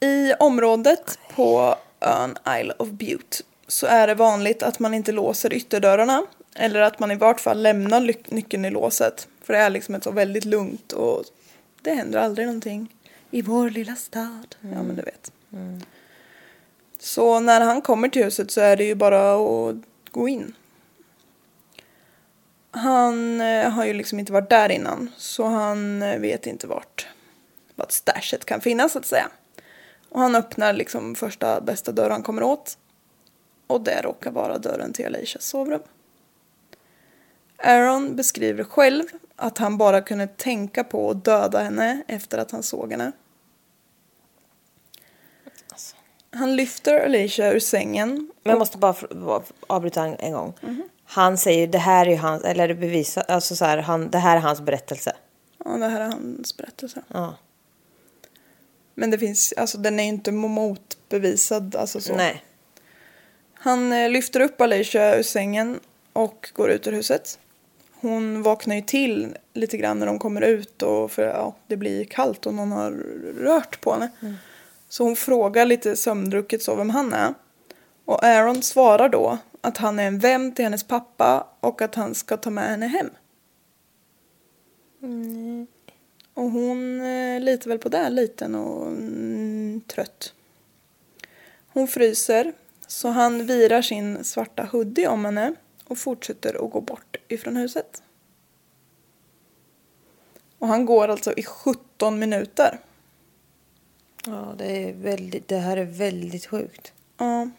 [0.06, 3.36] I området på ön Isle of Butte
[3.66, 6.22] så är det vanligt att man inte låser ytterdörrarna.
[6.54, 9.28] Eller att man i vart fall lämnar ly- nyckeln i låset.
[9.42, 11.24] För det är liksom ett så väldigt lugnt och
[11.82, 12.94] det händer aldrig någonting
[13.30, 14.56] i vår lilla stad.
[14.60, 15.32] Ja men du vet.
[16.98, 19.76] Så när han kommer till huset så är det ju bara att
[20.10, 20.54] gå in.
[22.70, 27.08] Han eh, har ju liksom inte varit där innan så han eh, vet inte vart
[27.74, 29.28] vart stashet kan finnas så att säga.
[30.08, 32.78] Och han öppnar liksom första bästa dörr han kommer åt.
[33.66, 35.80] Och det råkar vara dörren till Alicias sovrum.
[37.62, 39.04] Aaron beskriver själv
[39.36, 43.12] att han bara kunde tänka på att döda henne efter att han såg henne.
[46.32, 48.30] Han lyfter Alicia ur sängen.
[48.42, 48.94] Men jag måste bara
[49.66, 50.54] avbryta en, en gång.
[51.04, 54.36] Han säger det här är hans, eller det bevisar, alltså så här, han, det här
[54.36, 55.16] är hans berättelse.
[55.64, 57.02] Ja, det här är hans berättelse.
[57.08, 57.34] Ja.
[58.94, 62.14] Men det finns, alltså den är ju inte motbevisad, alltså så.
[62.14, 62.44] Nej.
[63.54, 65.80] Han eh, lyfter upp Alicia ur sängen
[66.12, 67.38] och går ut ur huset.
[68.00, 72.04] Hon vaknar ju till lite grann när de kommer ut och för ja, det blir
[72.04, 72.90] kallt och någon har
[73.38, 74.10] rört på henne.
[74.88, 77.34] Så hon frågar lite sömndrucket så vem han är.
[78.04, 82.14] Och Aaron svarar då att han är en vän till hennes pappa och att han
[82.14, 83.10] ska ta med henne hem.
[86.34, 90.32] Och hon eh, litar väl på det, liten och mm, trött.
[91.72, 92.52] Hon fryser,
[92.86, 95.54] så han virar sin svarta hoodie om henne
[95.90, 98.02] och fortsätter att gå bort ifrån huset.
[100.58, 102.78] Och han går alltså i 17 minuter.
[104.26, 106.92] Ja, det, är väldigt, det här är väldigt sjukt.
[107.16, 107.50] Ja,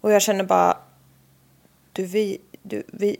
[0.00, 0.78] Och jag känner bara...
[1.92, 3.16] Du, vi, du, vi,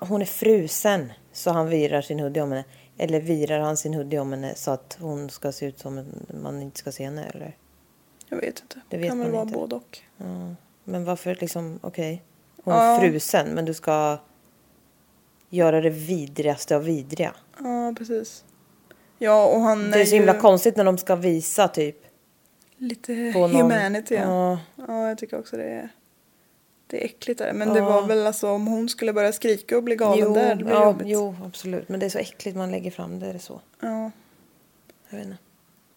[0.00, 2.64] hon är frusen, så han virar sin hoodie om henne.
[2.98, 6.26] Eller virar han sin hoodie om henne så att hon ska se ut som en,
[6.42, 7.24] man inte ska se henne?
[7.24, 7.56] Eller?
[8.28, 8.80] jag vet inte.
[8.88, 9.98] Det vet kan väl vara både och.
[10.16, 10.54] Ja.
[10.84, 12.22] Men varför liksom, okej.
[12.62, 13.00] Hon är Ja.
[13.00, 14.18] frusen, men du ska
[15.50, 17.34] göra det vidrigaste av vidriga.
[17.58, 18.44] Ja, precis.
[19.18, 21.96] Ja, och han Det är så ju himla konstigt när de ska visa typ.
[22.76, 24.14] lite på någon- humanity.
[24.14, 24.22] Ja.
[24.76, 24.84] Ja.
[24.88, 25.88] ja, jag tycker också det är,
[26.86, 27.38] det är äckligt.
[27.38, 27.52] Där.
[27.52, 30.54] Men det var väl alltså om hon skulle börja skrika och bli galen Jo, där,
[30.54, 31.06] det blir ja, jobbigt.
[31.08, 31.88] jo, absolut.
[31.88, 33.26] Men det är så äckligt man lägger fram det.
[33.26, 33.60] Är det så?
[33.80, 34.10] Ja.
[35.10, 35.38] Jag vet inte.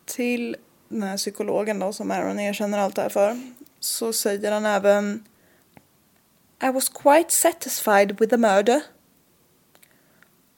[0.05, 0.55] Till
[0.89, 3.39] den här psykologen då som Aaron erkänner allt det här för
[3.79, 5.23] så säger han även
[6.65, 8.81] I was quite satisfied with the murder.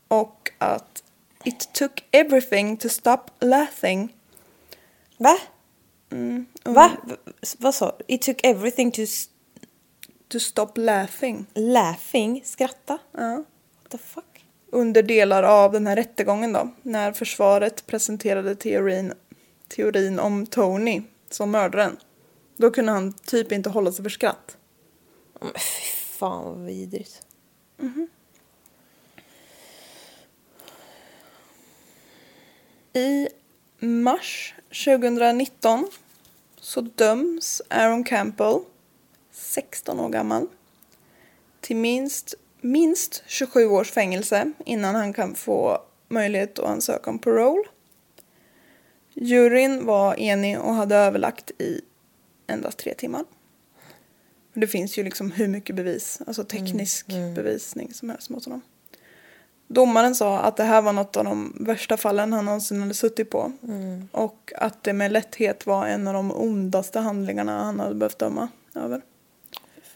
[0.07, 1.03] Och att
[1.43, 4.13] it took everything to stop laughing.
[5.17, 5.37] Va?
[6.11, 6.91] Mm, Va?
[7.03, 7.15] V-
[7.57, 8.13] Vad sa du?
[8.13, 9.01] It took everything to
[10.29, 11.45] To stop laughing.
[11.53, 12.41] laughing?
[12.45, 12.97] Skratta?
[13.11, 13.35] Ja.
[13.35, 14.45] What the fuck?
[14.71, 16.69] Under delar av den här rättegången då.
[16.81, 19.13] När försvaret presenterade teorin,
[19.67, 21.97] teorin om Tony som mördaren.
[22.57, 24.57] Då kunde han typ inte hålla sig för skratt.
[25.41, 25.81] Men fy
[26.17, 27.21] fan vad vidrigt.
[32.93, 33.27] I
[33.79, 35.87] mars 2019
[36.59, 38.59] så döms Aaron Campbell,
[39.31, 40.47] 16 år gammal,
[41.61, 47.63] till minst, minst 27 års fängelse innan han kan få möjlighet att ansöka om parole.
[49.13, 51.81] Juryn var enig och hade överlagt i
[52.47, 53.23] endast tre timmar.
[54.59, 58.61] Det finns ju liksom hur mycket bevis, alltså teknisk bevisning som helst mot honom.
[59.67, 63.29] Domaren sa att det här var något av de värsta fallen han någonsin hade suttit
[63.29, 63.51] på.
[64.11, 68.47] Och att det med lätthet var en av de ondaste handlingarna han hade behövt döma
[68.75, 69.01] över.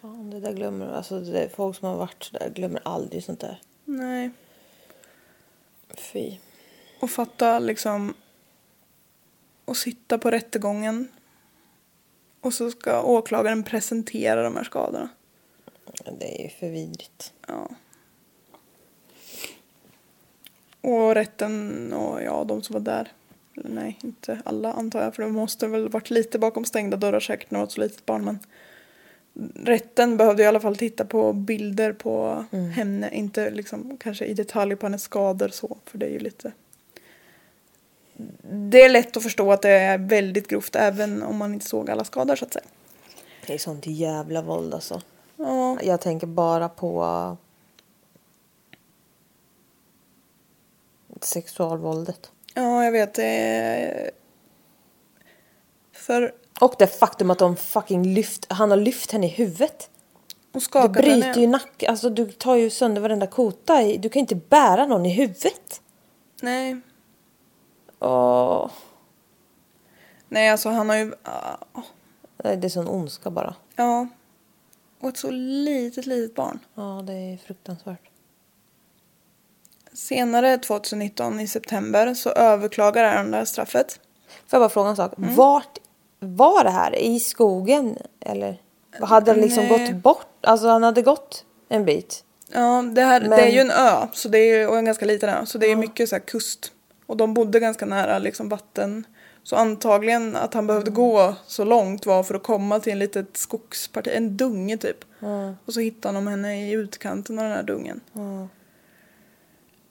[0.01, 3.61] Fan, det där glömmer alltså det folk som har varit där glömmer aldrig sånt där.
[3.85, 4.31] Nej.
[5.97, 6.37] Fy.
[6.99, 8.13] Och fatta liksom...
[9.65, 11.07] Och sitta på rättegången.
[12.41, 15.09] Och så ska åklagaren presentera de här skadorna.
[16.19, 17.33] Det är ju för vidrigt.
[17.47, 17.69] Ja.
[20.81, 23.11] Och rätten och ja, de som var där.
[23.57, 25.15] Eller nej, inte alla antar jag.
[25.15, 27.81] För det måste väl varit lite bakom stängda dörrar säkert när det var ett så
[27.81, 28.25] litet barn.
[28.25, 28.39] Men
[29.65, 33.09] rätten behövde i alla fall titta på bilder på henne.
[33.13, 35.77] Inte liksom kanske i detalj på hennes skador så.
[35.85, 36.51] För det är ju lite...
[38.51, 41.89] Det är lätt att förstå att det är väldigt grovt även om man inte såg
[41.89, 42.65] alla skador så att säga.
[43.47, 45.01] Det är sånt jävla våld alltså.
[45.35, 47.37] Ja, Jag tänker bara på
[51.21, 52.31] sexualvåldet.
[52.53, 53.13] ja jag vet.
[53.13, 54.11] Det.
[55.93, 59.89] För Och det faktum att de fucking lyft, han har lyft henne i huvudet.
[60.29, 63.81] och Du skakade bryter ju nacken, alltså du tar ju sönder varenda kota.
[63.81, 65.81] i- Du kan inte bära någon i huvudet.
[66.41, 66.81] Nej.
[68.01, 68.69] Åh.
[70.29, 71.13] Nej, alltså han har ju...
[71.23, 71.81] ah,
[72.43, 73.55] Nej, Det är sån ondska bara.
[73.75, 74.07] Ja.
[74.99, 76.59] Och ett så litet, litet barn.
[76.75, 78.09] Ja, det är fruktansvärt.
[79.93, 83.99] Senare 2019 i september så överklagar han det här straffet.
[84.27, 85.17] Får jag bara fråga en sak?
[85.17, 85.35] Mm.
[85.35, 85.77] Vart
[86.19, 86.95] var det här?
[86.95, 87.97] I skogen?
[88.19, 88.61] Eller?
[89.01, 89.79] Hade det liksom Nej.
[89.91, 90.27] gått bort?
[90.41, 92.23] Alltså han hade gått en bit.
[92.53, 95.05] Ja, det, här, Men- det är ju en ö så det är, och en ganska
[95.05, 95.45] liten ö.
[95.45, 96.71] Så det är mycket så här kust.
[97.11, 99.05] Och de bodde ganska nära liksom vatten.
[99.43, 103.37] Så antagligen att han behövde gå så långt var för att komma till en litet
[103.37, 104.97] skogsparti, en dunge typ.
[105.65, 108.01] Och så hittade de henne i utkanten av den här dungen.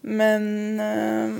[0.00, 1.36] Men eh,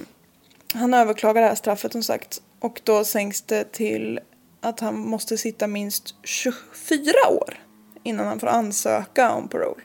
[0.74, 2.42] han överklagar det här straffet som sagt.
[2.58, 4.20] Och då sänks det till
[4.60, 7.58] att han måste sitta minst 24 år
[8.02, 9.82] innan han får ansöka om parole.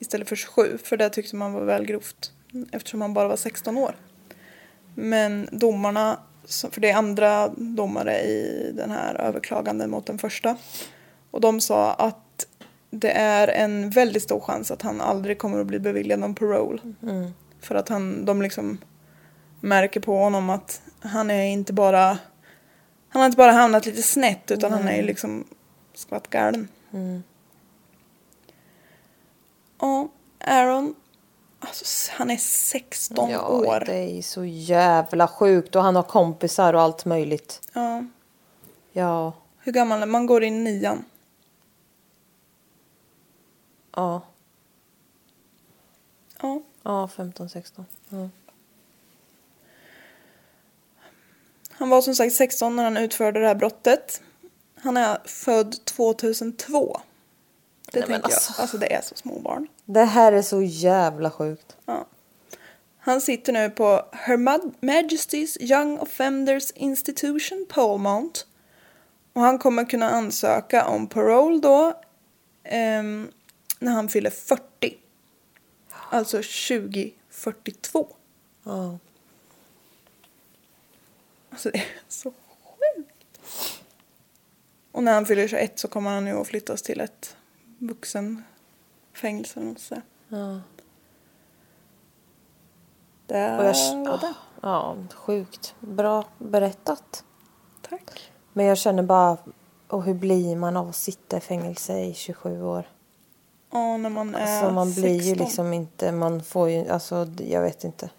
[0.00, 2.32] Istället för 27, för det tyckte man var väl grovt.
[2.72, 3.94] Eftersom han bara var 16 år.
[4.94, 6.18] Men domarna,
[6.70, 10.56] för det är andra domare i den här överklaganden mot den första.
[11.30, 12.46] Och de sa att
[12.90, 16.80] det är en väldigt stor chans att han aldrig kommer att bli beviljad någon parole.
[17.60, 18.78] För att han, de liksom
[19.60, 22.18] märker på honom att han är inte bara
[23.12, 25.44] han har inte bara hamnat lite snett utan han är ju liksom
[25.94, 26.68] skvatt galen.
[29.80, 30.94] Ja, Aaron,
[31.60, 33.82] alltså han är 16 ja, år.
[33.86, 35.76] det är så jävla sjukt.
[35.76, 37.60] Och han har kompisar och allt möjligt.
[37.72, 38.04] Ja.
[38.92, 40.26] Ja, Hur gammal är man?
[40.26, 41.04] går i nian.
[43.96, 44.22] ja,
[46.42, 46.62] Ja.
[46.82, 47.86] ja 15, 16.
[48.08, 48.28] Ja.
[51.70, 54.22] Han var som sagt 16 när han utförde det här brottet.
[54.74, 57.00] Han är född 2002.
[57.92, 58.52] Det Nej, tänker alltså.
[58.56, 58.62] jag.
[58.62, 59.66] Alltså det är så små barn.
[59.84, 61.76] Det här är så jävla sjukt.
[61.86, 62.06] Ja.
[62.98, 64.36] Han sitter nu på Her
[64.80, 68.46] Majesty's Young Offenders Institution, Polmont.
[69.32, 72.00] Och han kommer kunna ansöka om parole då
[72.64, 73.32] ehm,
[73.78, 74.62] när han fyller 40.
[76.10, 78.08] Alltså 2042.
[78.64, 78.98] Ja.
[81.50, 82.32] Alltså det är så
[82.62, 83.40] sjukt.
[84.92, 87.36] Och när han fyller 21 så kommer han ju att flyttas till ett
[87.80, 89.60] vuxenfängelse.
[89.60, 90.02] eller sådär.
[90.28, 90.60] Ja.
[93.26, 94.34] Det Och jag, det.
[94.62, 95.74] ja, sjukt.
[95.80, 97.24] Bra berättat.
[97.88, 98.32] Tack.
[98.52, 99.36] Men jag känner bara,
[99.88, 102.88] och hur blir man av att sitta i fängelse i 27 år?
[103.70, 105.28] Ja, när man är Alltså man blir 16.
[105.28, 108.10] ju liksom inte, man får ju, alltså jag vet inte.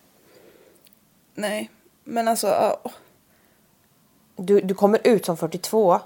[1.34, 1.72] Nej,
[2.04, 2.48] men alltså...
[2.48, 2.82] ja,
[4.36, 6.00] Du, du kommer ut som 42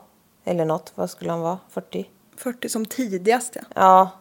[0.44, 1.60] eller något, vad skulle han vara?
[1.70, 2.10] 40?
[2.38, 3.62] 40 som tidigast ja.
[3.76, 4.12] Ja.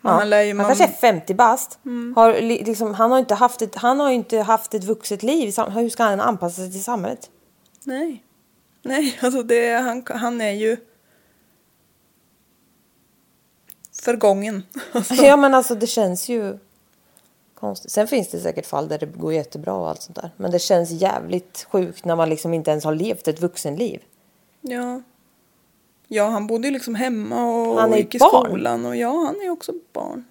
[0.00, 1.78] Men han lär ju han man- kanske är 50 bast.
[2.16, 5.54] Har, li- liksom, han, har inte haft ett, han har inte haft ett vuxet liv.
[5.70, 7.30] Hur ska han anpassa sig till samhället?
[7.84, 8.22] Nej.
[8.82, 10.76] Nej, alltså det, han, han är ju
[14.02, 14.62] förgången.
[14.92, 16.58] Alltså, Ja men alltså det känns ju
[17.54, 17.90] konstigt.
[17.92, 20.30] Sen finns det säkert fall där det går jättebra och allt sånt där.
[20.36, 24.02] Men det känns jävligt sjukt när man liksom inte ens har levt ett vuxenliv.
[24.60, 25.02] ja.
[26.08, 28.44] Ja, han bodde ju liksom hemma och Han är gick i barn.
[28.46, 28.86] skolan.
[28.86, 30.24] Och ja, han är också barn.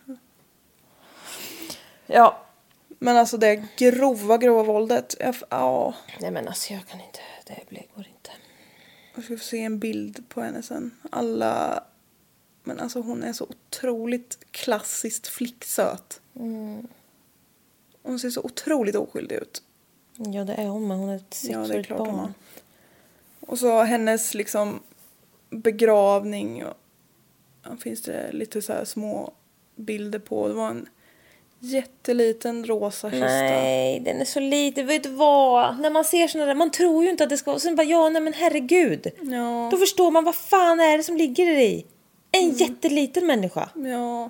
[2.08, 2.42] Ja.
[3.00, 5.16] Men alltså det grova, grova våldet.
[5.20, 8.32] Jag, ja, Nej men alltså jag kan inte, det blir, går inte.
[9.16, 10.92] jag ska få se en bild på henne sen.
[11.10, 11.84] Alla...
[12.64, 16.22] Men alltså hon är så otroligt klassiskt flicksöt.
[16.36, 16.88] Mm.
[18.04, 19.64] Hon ser så otroligt oskyldig ut.
[20.18, 22.34] Ja det är hon men hon är ett Ja, klart hon barn.
[23.40, 24.80] Och så hennes liksom
[25.62, 29.34] begravning och finns det lite så här små
[29.76, 30.48] bilder på.
[30.48, 30.90] Det var en
[31.60, 33.26] jätteliten rosa kista.
[33.26, 34.88] Nej, den är så liten.
[34.88, 35.80] Vet du vad?
[35.80, 37.60] När man ser såna där, man tror ju inte att det ska vara...
[37.60, 39.08] Sen bara, ja, nej men herregud.
[39.22, 41.86] Ja, Då förstår man vad fan är det som ligger i.
[42.32, 42.56] En Mm.
[42.56, 43.70] jätteliten människa.
[43.76, 44.30] ja.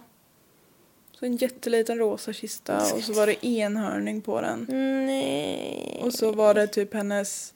[1.19, 4.65] Så en jätteliten rosa kista och så var det enhörning på den.
[5.05, 5.99] Nej.
[6.03, 7.53] Och så var det typ hennes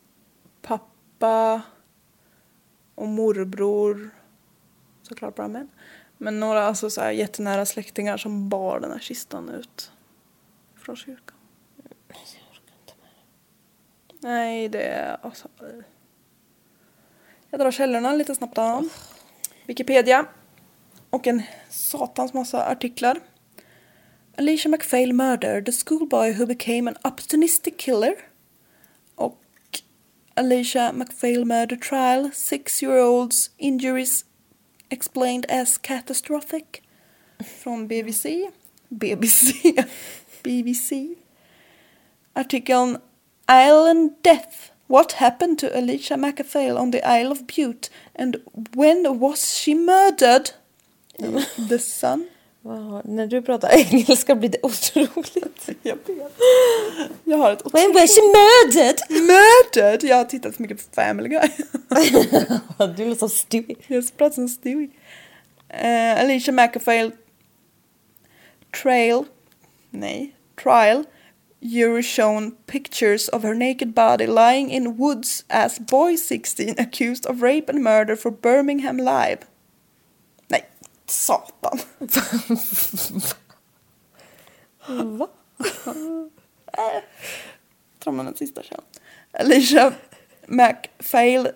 [0.61, 1.61] pappa
[2.99, 4.09] och morbror.
[5.01, 5.69] Såklart bara män.
[6.17, 9.91] Men några alltså så här jättenära släktingar som bar den här kistan ut
[10.75, 11.35] från kyrkan.
[14.19, 15.47] Nej, det är alltså...
[17.49, 18.83] Jag drar källorna lite snabbt då.
[19.65, 20.25] Wikipedia.
[21.09, 23.19] Och en satans massa artiklar.
[24.37, 28.15] Alicia MacPhail murder, the schoolboy who became an opportunistic killer.
[30.39, 34.23] Alicia MacPhail murder trial, six-year-olds injuries
[34.89, 36.81] explained as catastrophic.
[37.43, 38.45] from BBC.
[38.89, 39.85] BBC.
[40.43, 41.17] BBC.
[42.37, 42.99] Artikeln
[43.49, 44.71] Island Death.
[44.87, 48.37] What happened to Alicia MacPhail on the Isle of Bute and
[48.73, 50.51] when was she murdered?
[51.19, 52.27] The Sun.
[52.61, 55.69] Wow, när du pratar engelska blir det otroligt.
[55.83, 56.39] Jag vet.
[57.23, 58.99] Jag har ett When was she murdered?
[59.09, 60.03] Murdered!
[60.03, 61.49] Jag har tittat så mycket på Family Guy.
[62.97, 63.75] du låter som Stewie.
[63.87, 64.89] Jag pratar som Stewie.
[65.73, 67.11] Uh, Alicia MacPhail
[68.83, 69.23] Trail
[69.91, 71.05] Nej, Trial
[71.61, 77.41] Jury shown pictures of her naked body lying in woods as boy 16 accused of
[77.41, 79.39] rape and murder for Birmingham Live.
[80.47, 80.63] Nej,
[81.05, 81.58] satan.
[84.87, 85.27] Va?
[87.99, 88.81] Tar man den sista sen.
[89.31, 89.93] Alicia
[90.47, 91.51] MacPhail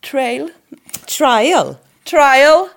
[0.00, 0.50] Trail
[1.06, 1.78] Trial.
[2.04, 2.70] Trial.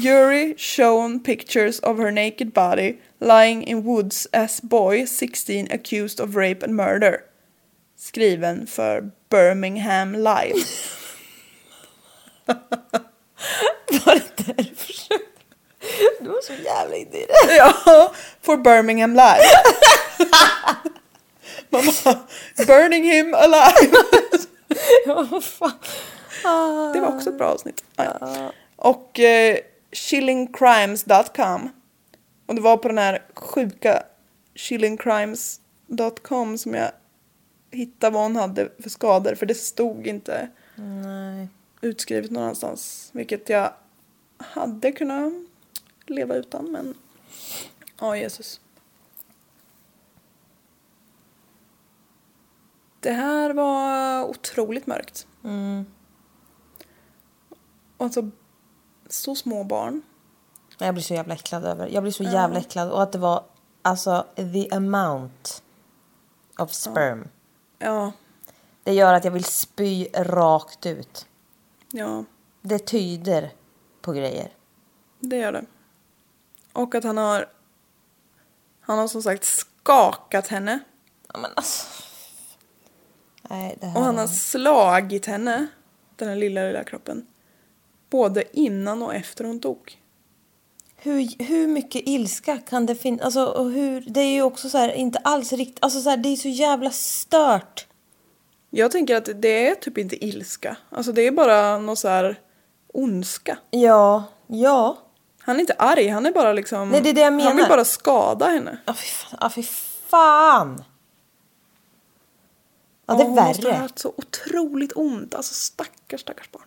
[0.00, 6.36] Jury shown pictures of her naked body lying in woods as boy 16 accused of
[6.36, 7.24] rape and murder.
[7.96, 10.64] Skriven för Birmingham Live.
[14.04, 15.27] Var det därför?
[16.20, 17.56] Du var så jävla inne i det.
[17.56, 18.12] ja,
[18.42, 19.42] for Birmingham Live.
[21.70, 22.16] Bara,
[22.66, 23.92] burning him alive.
[25.06, 25.72] Vad fan.
[26.92, 27.84] Det var också ett bra avsnitt.
[27.96, 28.52] Ja.
[28.76, 29.58] Och eh,
[29.92, 31.70] chillingcrimes.com.
[32.46, 34.02] Och det var på den här sjuka
[34.54, 36.90] chillingcrimes.com som jag
[37.70, 39.34] hittade vad hon hade för skador.
[39.34, 41.48] För det stod inte Nej.
[41.80, 43.10] utskrivet någonstans.
[43.12, 43.72] Vilket jag
[44.38, 45.32] hade kunnat
[46.10, 46.72] leva utan.
[46.72, 46.94] Men
[48.00, 48.60] ja, Jesus.
[53.00, 55.26] Det här var otroligt mörkt.
[55.44, 55.86] Mm.
[57.98, 58.30] Alltså,
[59.08, 60.02] så små barn.
[60.78, 62.90] Jag blir så jävla äcklad över Jag blir så jävla äcklad.
[62.90, 63.44] Och att det var
[63.82, 65.62] alltså the amount
[66.58, 67.28] of sperm.
[67.78, 68.12] Ja,
[68.82, 71.26] Det gör att jag vill spy rakt ut.
[71.92, 72.24] ja,
[72.62, 73.52] Det tyder
[74.00, 74.52] på grejer.
[75.20, 75.64] det gör det.
[76.78, 77.48] Och att han har...
[78.80, 80.80] Han har som sagt skakat henne.
[81.32, 81.86] Ja, men alltså.
[83.42, 83.98] Nej, det här...
[83.98, 85.66] Och han har slagit henne,
[86.16, 87.26] den här lilla, lilla kroppen.
[88.10, 90.02] Både innan och efter hon dog.
[90.96, 93.24] Hur, hur mycket ilska kan det finnas?
[93.24, 96.16] Alltså, och hur, det är ju också så här, inte alls riktigt, alltså så här,
[96.16, 97.86] det är så jävla stört.
[98.70, 100.76] Jag tänker att det är typ inte ilska.
[100.90, 102.40] Alltså det är bara någon så här
[102.86, 103.58] ondska.
[103.70, 104.98] Ja, ja.
[105.48, 106.88] Han är inte arg, han är bara liksom...
[106.88, 107.68] Nej, det är det jag Han vill menar.
[107.68, 108.78] bara skada henne.
[108.86, 109.38] Ja, fy fan.
[109.40, 110.84] Ja, fy fan.
[113.06, 113.82] Ja, det är hon måste ha värre.
[113.82, 115.34] haft så otroligt ont.
[115.34, 116.62] Alltså stackars, stackars barn.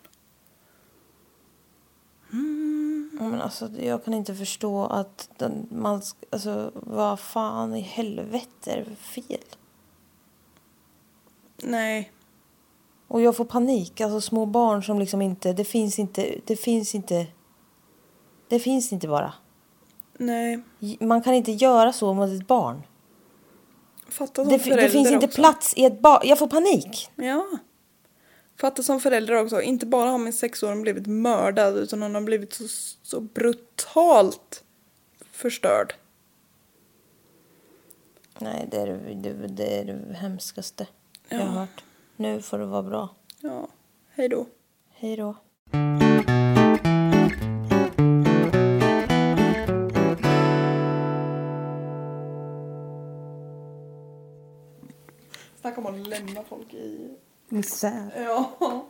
[3.19, 6.01] Ja, men alltså, jag kan inte förstå att den, man...
[6.29, 9.45] Alltså, vad fan i helvete är det för fel?
[11.57, 12.11] Nej.
[13.07, 14.01] Och jag får panik.
[14.01, 15.53] Alltså små barn som liksom inte...
[15.53, 16.35] Det finns inte...
[16.45, 17.27] Det finns inte...
[18.51, 19.33] Det finns inte bara.
[20.17, 20.59] Nej.
[20.99, 22.81] Man kan inte göra så mot ett barn.
[24.09, 25.41] Fatta som Det, förälder det finns inte också.
[25.41, 26.21] plats i ett barn.
[26.23, 27.09] Jag får panik.
[27.15, 27.47] Ja.
[28.57, 29.61] Fatta som förälder också.
[29.61, 32.63] Inte bara har min sexåring blivit mördad utan hon har blivit så,
[33.03, 34.63] så brutalt
[35.31, 35.93] förstörd.
[38.39, 40.87] Nej, det är det, det, är det hemskaste
[41.29, 41.83] jag har hört.
[42.15, 43.09] Nu får det vara bra.
[43.39, 43.67] Ja.
[44.15, 44.45] Hej då.
[44.89, 45.35] Hej då.
[55.91, 57.17] Snacka om att lämna folk i...
[57.49, 58.11] Misär.
[58.15, 58.85] Ja.